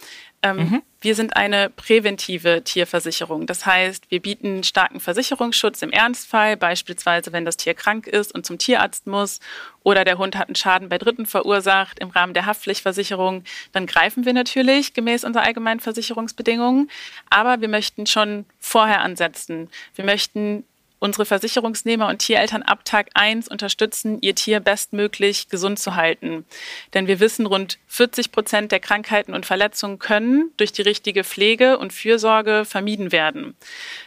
[0.43, 0.81] Ähm, mhm.
[0.99, 3.45] Wir sind eine präventive Tierversicherung.
[3.45, 8.45] Das heißt, wir bieten starken Versicherungsschutz im Ernstfall, beispielsweise wenn das Tier krank ist und
[8.45, 9.39] zum Tierarzt muss
[9.83, 13.43] oder der Hund hat einen Schaden bei Dritten verursacht im Rahmen der Haftpflichtversicherung.
[13.71, 16.89] Dann greifen wir natürlich gemäß unserer allgemeinen Versicherungsbedingungen.
[17.29, 19.69] Aber wir möchten schon vorher ansetzen.
[19.95, 20.63] Wir möchten
[20.99, 26.45] unsere Versicherungsnehmer und Tiereltern ab Tag 1 unterstützen, ihr Tier bestmöglich gesund zu halten.
[26.93, 31.77] Denn wir wissen, rund 40 Prozent der Krankheiten und Verletzungen können durch die richtige Pflege
[31.77, 33.55] und Fürsorge vermieden werden.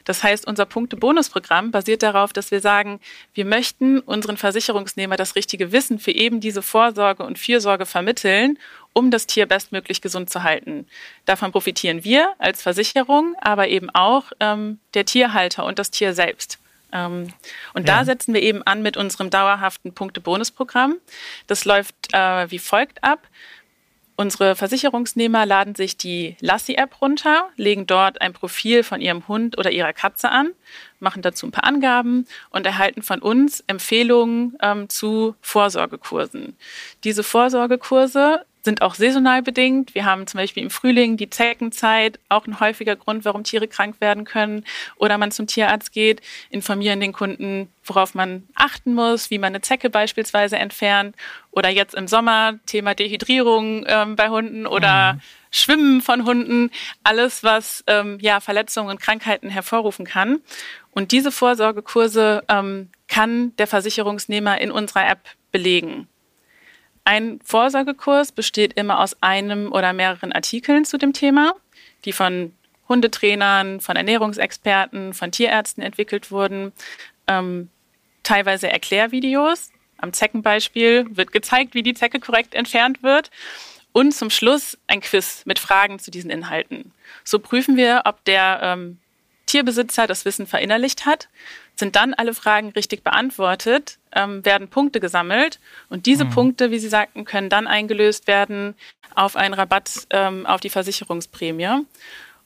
[0.04, 3.00] Das heißt, unser Punkte-Bonusprogramm basiert darauf, dass wir sagen,
[3.34, 8.58] wir möchten unseren Versicherungsnehmer das richtige Wissen für eben diese Vorsorge und Fürsorge vermitteln
[8.92, 10.86] um das Tier bestmöglich gesund zu halten.
[11.24, 16.58] Davon profitieren wir als Versicherung, aber eben auch ähm, der Tierhalter und das Tier selbst.
[16.92, 17.32] Ähm,
[17.74, 17.98] und ja.
[17.98, 20.96] da setzen wir eben an mit unserem dauerhaften Punkte-Bonus-Programm.
[21.46, 23.26] Das läuft äh, wie folgt ab.
[24.20, 29.70] Unsere Versicherungsnehmer laden sich die Lassi-App runter, legen dort ein Profil von ihrem Hund oder
[29.70, 30.50] ihrer Katze an,
[30.98, 36.54] machen dazu ein paar Angaben und erhalten von uns Empfehlungen ähm, zu Vorsorgekursen.
[37.02, 39.94] Diese Vorsorgekurse sind auch saisonal bedingt.
[39.94, 44.00] Wir haben zum Beispiel im Frühling die Zeckenzeit, auch ein häufiger Grund, warum Tiere krank
[44.00, 44.64] werden können.
[44.96, 49.62] Oder man zum Tierarzt geht, informieren den Kunden, worauf man achten muss, wie man eine
[49.62, 51.16] Zecke beispielsweise entfernt.
[51.50, 55.20] Oder jetzt im Sommer Thema Dehydrierung ähm, bei Hunden oder mhm.
[55.50, 56.70] Schwimmen von Hunden.
[57.02, 60.40] Alles, was ähm, ja Verletzungen und Krankheiten hervorrufen kann.
[60.92, 66.08] Und diese Vorsorgekurse ähm, kann der Versicherungsnehmer in unserer App belegen.
[67.10, 71.56] Ein Vorsorgekurs besteht immer aus einem oder mehreren Artikeln zu dem Thema,
[72.04, 72.54] die von
[72.88, 76.70] Hundetrainern, von Ernährungsexperten, von Tierärzten entwickelt wurden.
[77.26, 77.68] Ähm,
[78.22, 79.72] teilweise Erklärvideos.
[79.98, 83.32] Am Zeckenbeispiel wird gezeigt, wie die Zecke korrekt entfernt wird.
[83.90, 86.92] Und zum Schluss ein Quiz mit Fragen zu diesen Inhalten.
[87.24, 88.98] So prüfen wir, ob der ähm,
[89.46, 91.28] Tierbesitzer das Wissen verinnerlicht hat.
[91.80, 96.30] Sind dann alle Fragen richtig beantwortet, ähm, werden Punkte gesammelt und diese mhm.
[96.30, 98.74] Punkte, wie Sie sagten, können dann eingelöst werden
[99.14, 101.86] auf einen Rabatt ähm, auf die Versicherungsprämie.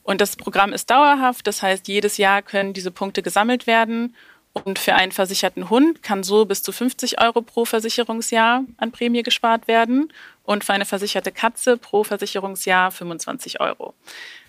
[0.03, 4.15] Und das Programm ist dauerhaft, das heißt, jedes Jahr können diese Punkte gesammelt werden
[4.63, 9.21] und für einen versicherten Hund kann so bis zu 50 Euro pro Versicherungsjahr an Prämie
[9.21, 10.11] gespart werden
[10.43, 13.93] und für eine versicherte Katze pro Versicherungsjahr 25 Euro.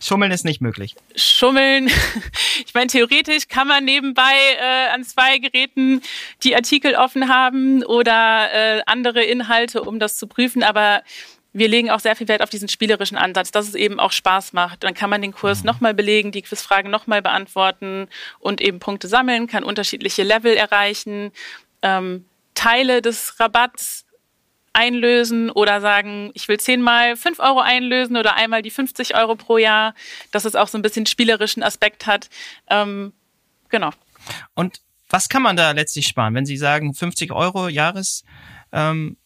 [0.00, 0.94] Schummeln ist nicht möglich.
[1.16, 1.88] Schummeln,
[2.66, 6.02] ich meine, theoretisch kann man nebenbei äh, an zwei Geräten
[6.42, 11.02] die Artikel offen haben oder äh, andere Inhalte, um das zu prüfen, aber
[11.56, 14.52] wir legen auch sehr viel Wert auf diesen spielerischen Ansatz, dass es eben auch Spaß
[14.52, 14.84] macht.
[14.84, 15.66] Dann kann man den Kurs mhm.
[15.66, 21.32] nochmal belegen, die Quizfragen nochmal beantworten und eben Punkte sammeln, kann unterschiedliche Level erreichen,
[21.82, 24.04] ähm, Teile des Rabatts
[24.74, 29.56] einlösen oder sagen, ich will zehnmal fünf Euro einlösen oder einmal die 50 Euro pro
[29.56, 29.94] Jahr,
[30.32, 32.28] dass es auch so ein bisschen spielerischen Aspekt hat.
[32.68, 33.14] Ähm,
[33.70, 33.90] genau.
[34.54, 38.26] Und was kann man da letztlich sparen, wenn Sie sagen 50 Euro Jahresprämie
[38.72, 39.16] ähm,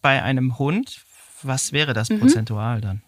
[0.00, 1.05] bei einem Hund?
[1.42, 2.20] Was wäre das mhm.
[2.20, 3.02] prozentual dann?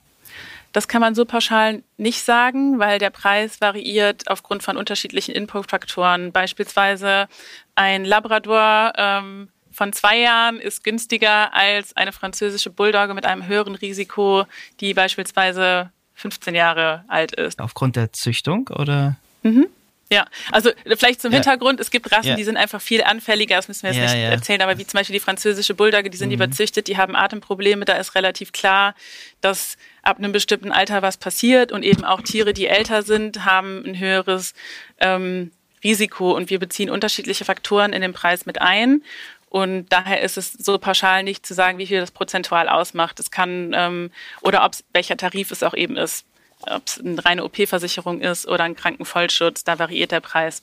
[0.72, 6.30] Das kann man so pauschal nicht sagen, weil der Preis variiert aufgrund von unterschiedlichen Inputfaktoren.
[6.30, 7.26] Beispielsweise
[7.74, 13.76] ein Labrador ähm, von zwei Jahren ist günstiger als eine französische Bulldogge mit einem höheren
[13.76, 14.44] Risiko,
[14.80, 17.60] die beispielsweise 15 Jahre alt ist.
[17.60, 19.16] Aufgrund der Züchtung oder?
[19.42, 19.68] Mhm.
[20.10, 21.36] Ja, also vielleicht zum ja.
[21.36, 22.36] Hintergrund, es gibt Rassen, ja.
[22.36, 24.96] die sind einfach viel anfälliger, das müssen wir jetzt ja, nicht erzählen, aber wie zum
[24.96, 26.36] Beispiel die französische Bulldogge, die sind mhm.
[26.36, 28.94] überzüchtet, die haben Atemprobleme, da ist relativ klar,
[29.42, 33.84] dass ab einem bestimmten Alter was passiert und eben auch Tiere, die älter sind, haben
[33.84, 34.54] ein höheres
[34.98, 35.52] ähm,
[35.84, 39.02] Risiko und wir beziehen unterschiedliche Faktoren in den Preis mit ein.
[39.50, 43.18] Und daher ist es so pauschal nicht zu sagen, wie viel das prozentual ausmacht.
[43.18, 44.10] Es kann ähm,
[44.42, 46.26] oder ob welcher Tarif es auch eben ist
[46.62, 50.62] ob es eine reine OP-Versicherung ist oder ein Krankenvollschutz, da variiert der Preis.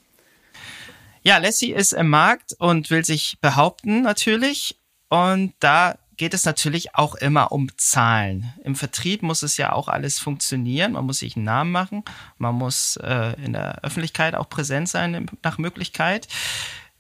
[1.24, 4.78] Ja, Lassie ist im Markt und will sich behaupten natürlich.
[5.10, 8.54] Und da geht es natürlich auch immer um Zahlen.
[8.64, 10.94] Im Vertrieb muss es ja auch alles funktionieren.
[10.94, 12.04] Man muss sich einen Namen machen.
[12.38, 16.28] Man muss äh, in der Öffentlichkeit auch präsent sein nach Möglichkeit.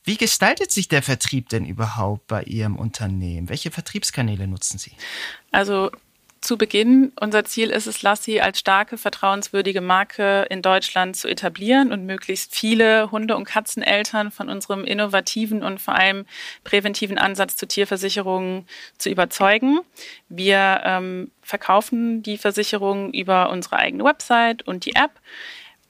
[0.03, 3.49] Wie gestaltet sich der Vertrieb denn überhaupt bei Ihrem Unternehmen?
[3.49, 4.91] Welche Vertriebskanäle nutzen Sie?
[5.51, 5.91] Also
[6.45, 7.11] zu Beginn.
[7.19, 12.55] Unser Ziel ist es, Lassi als starke, vertrauenswürdige Marke in Deutschland zu etablieren und möglichst
[12.55, 16.25] viele Hunde- und Katzeneltern von unserem innovativen und vor allem
[16.63, 18.67] präventiven Ansatz zur Tierversicherung
[18.99, 19.79] zu überzeugen.
[20.29, 25.11] Wir ähm, verkaufen die Versicherung über unsere eigene Website und die App.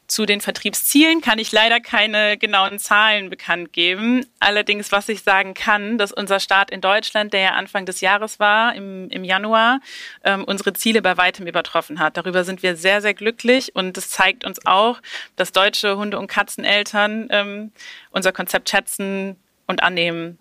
[0.08, 4.26] Zu den Vertriebszielen kann ich leider keine genauen Zahlen bekannt geben.
[4.40, 8.40] Allerdings, was ich sagen kann, dass unser Start in Deutschland, der ja Anfang des Jahres
[8.40, 9.80] war, im, im Januar,
[10.24, 12.18] ähm, unsere Ziele bei weitem übertroffen hat.
[12.18, 15.02] Darüber sind wir sehr, sehr glücklich und das zeigt uns auch,
[15.38, 17.72] dass deutsche Hunde- und Katzeneltern ähm,
[18.12, 19.38] unser Konzept schätzen
[19.68, 20.38] und annehmen.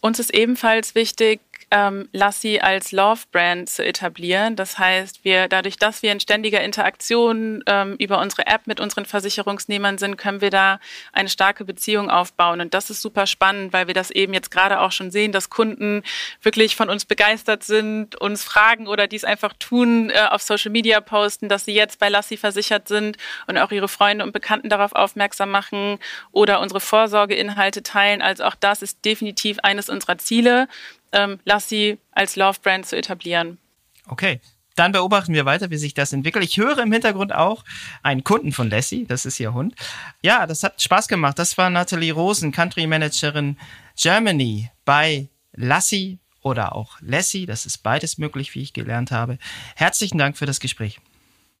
[0.00, 1.40] Uns ist ebenfalls wichtig,
[1.70, 4.56] ähm, Lassi als Love-Brand zu etablieren.
[4.56, 9.04] Das heißt, wir dadurch, dass wir in ständiger Interaktion ähm, über unsere App mit unseren
[9.04, 10.78] Versicherungsnehmern sind, können wir da
[11.12, 12.60] eine starke Beziehung aufbauen.
[12.60, 15.50] Und das ist super spannend, weil wir das eben jetzt gerade auch schon sehen, dass
[15.50, 16.02] Kunden
[16.42, 21.00] wirklich von uns begeistert sind, uns fragen oder dies einfach tun, äh, auf Social Media
[21.00, 23.16] posten, dass sie jetzt bei Lassi versichert sind
[23.48, 25.98] und auch ihre Freunde und Bekannten darauf aufmerksam machen
[26.30, 28.22] oder unsere Vorsorgeinhalte teilen.
[28.22, 30.68] Also auch das ist definitiv eines unserer Ziele
[31.16, 33.58] ähm, Lassi als Love-Brand zu etablieren.
[34.06, 34.40] Okay.
[34.76, 36.44] Dann beobachten wir weiter, wie sich das entwickelt.
[36.44, 37.64] Ich höre im Hintergrund auch
[38.02, 39.74] einen Kunden von Lassie, das ist ihr Hund.
[40.22, 41.38] Ja, das hat Spaß gemacht.
[41.38, 43.56] Das war Nathalie Rosen, Country Managerin
[43.98, 47.46] Germany bei Lassie oder auch Lassie.
[47.46, 49.38] Das ist beides möglich, wie ich gelernt habe.
[49.76, 51.00] Herzlichen Dank für das Gespräch.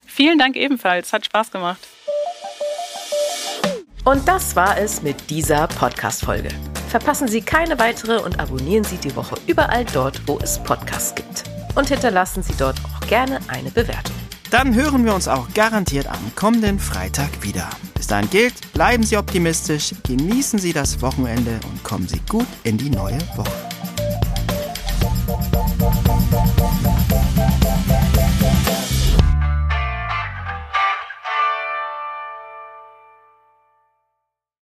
[0.04, 1.14] Vielen Dank ebenfalls.
[1.14, 1.80] Hat Spaß gemacht.
[4.04, 6.50] Und das war es mit dieser Podcast-Folge.
[6.88, 11.44] Verpassen Sie keine weitere und abonnieren Sie die Woche überall dort, wo es Podcasts gibt.
[11.74, 14.14] Und hinterlassen Sie dort auch gerne eine Bewertung.
[14.50, 17.68] Dann hören wir uns auch garantiert am kommenden Freitag wieder.
[17.94, 22.78] Bis dahin gilt, bleiben Sie optimistisch, genießen Sie das Wochenende und kommen Sie gut in
[22.78, 23.75] die neue Woche.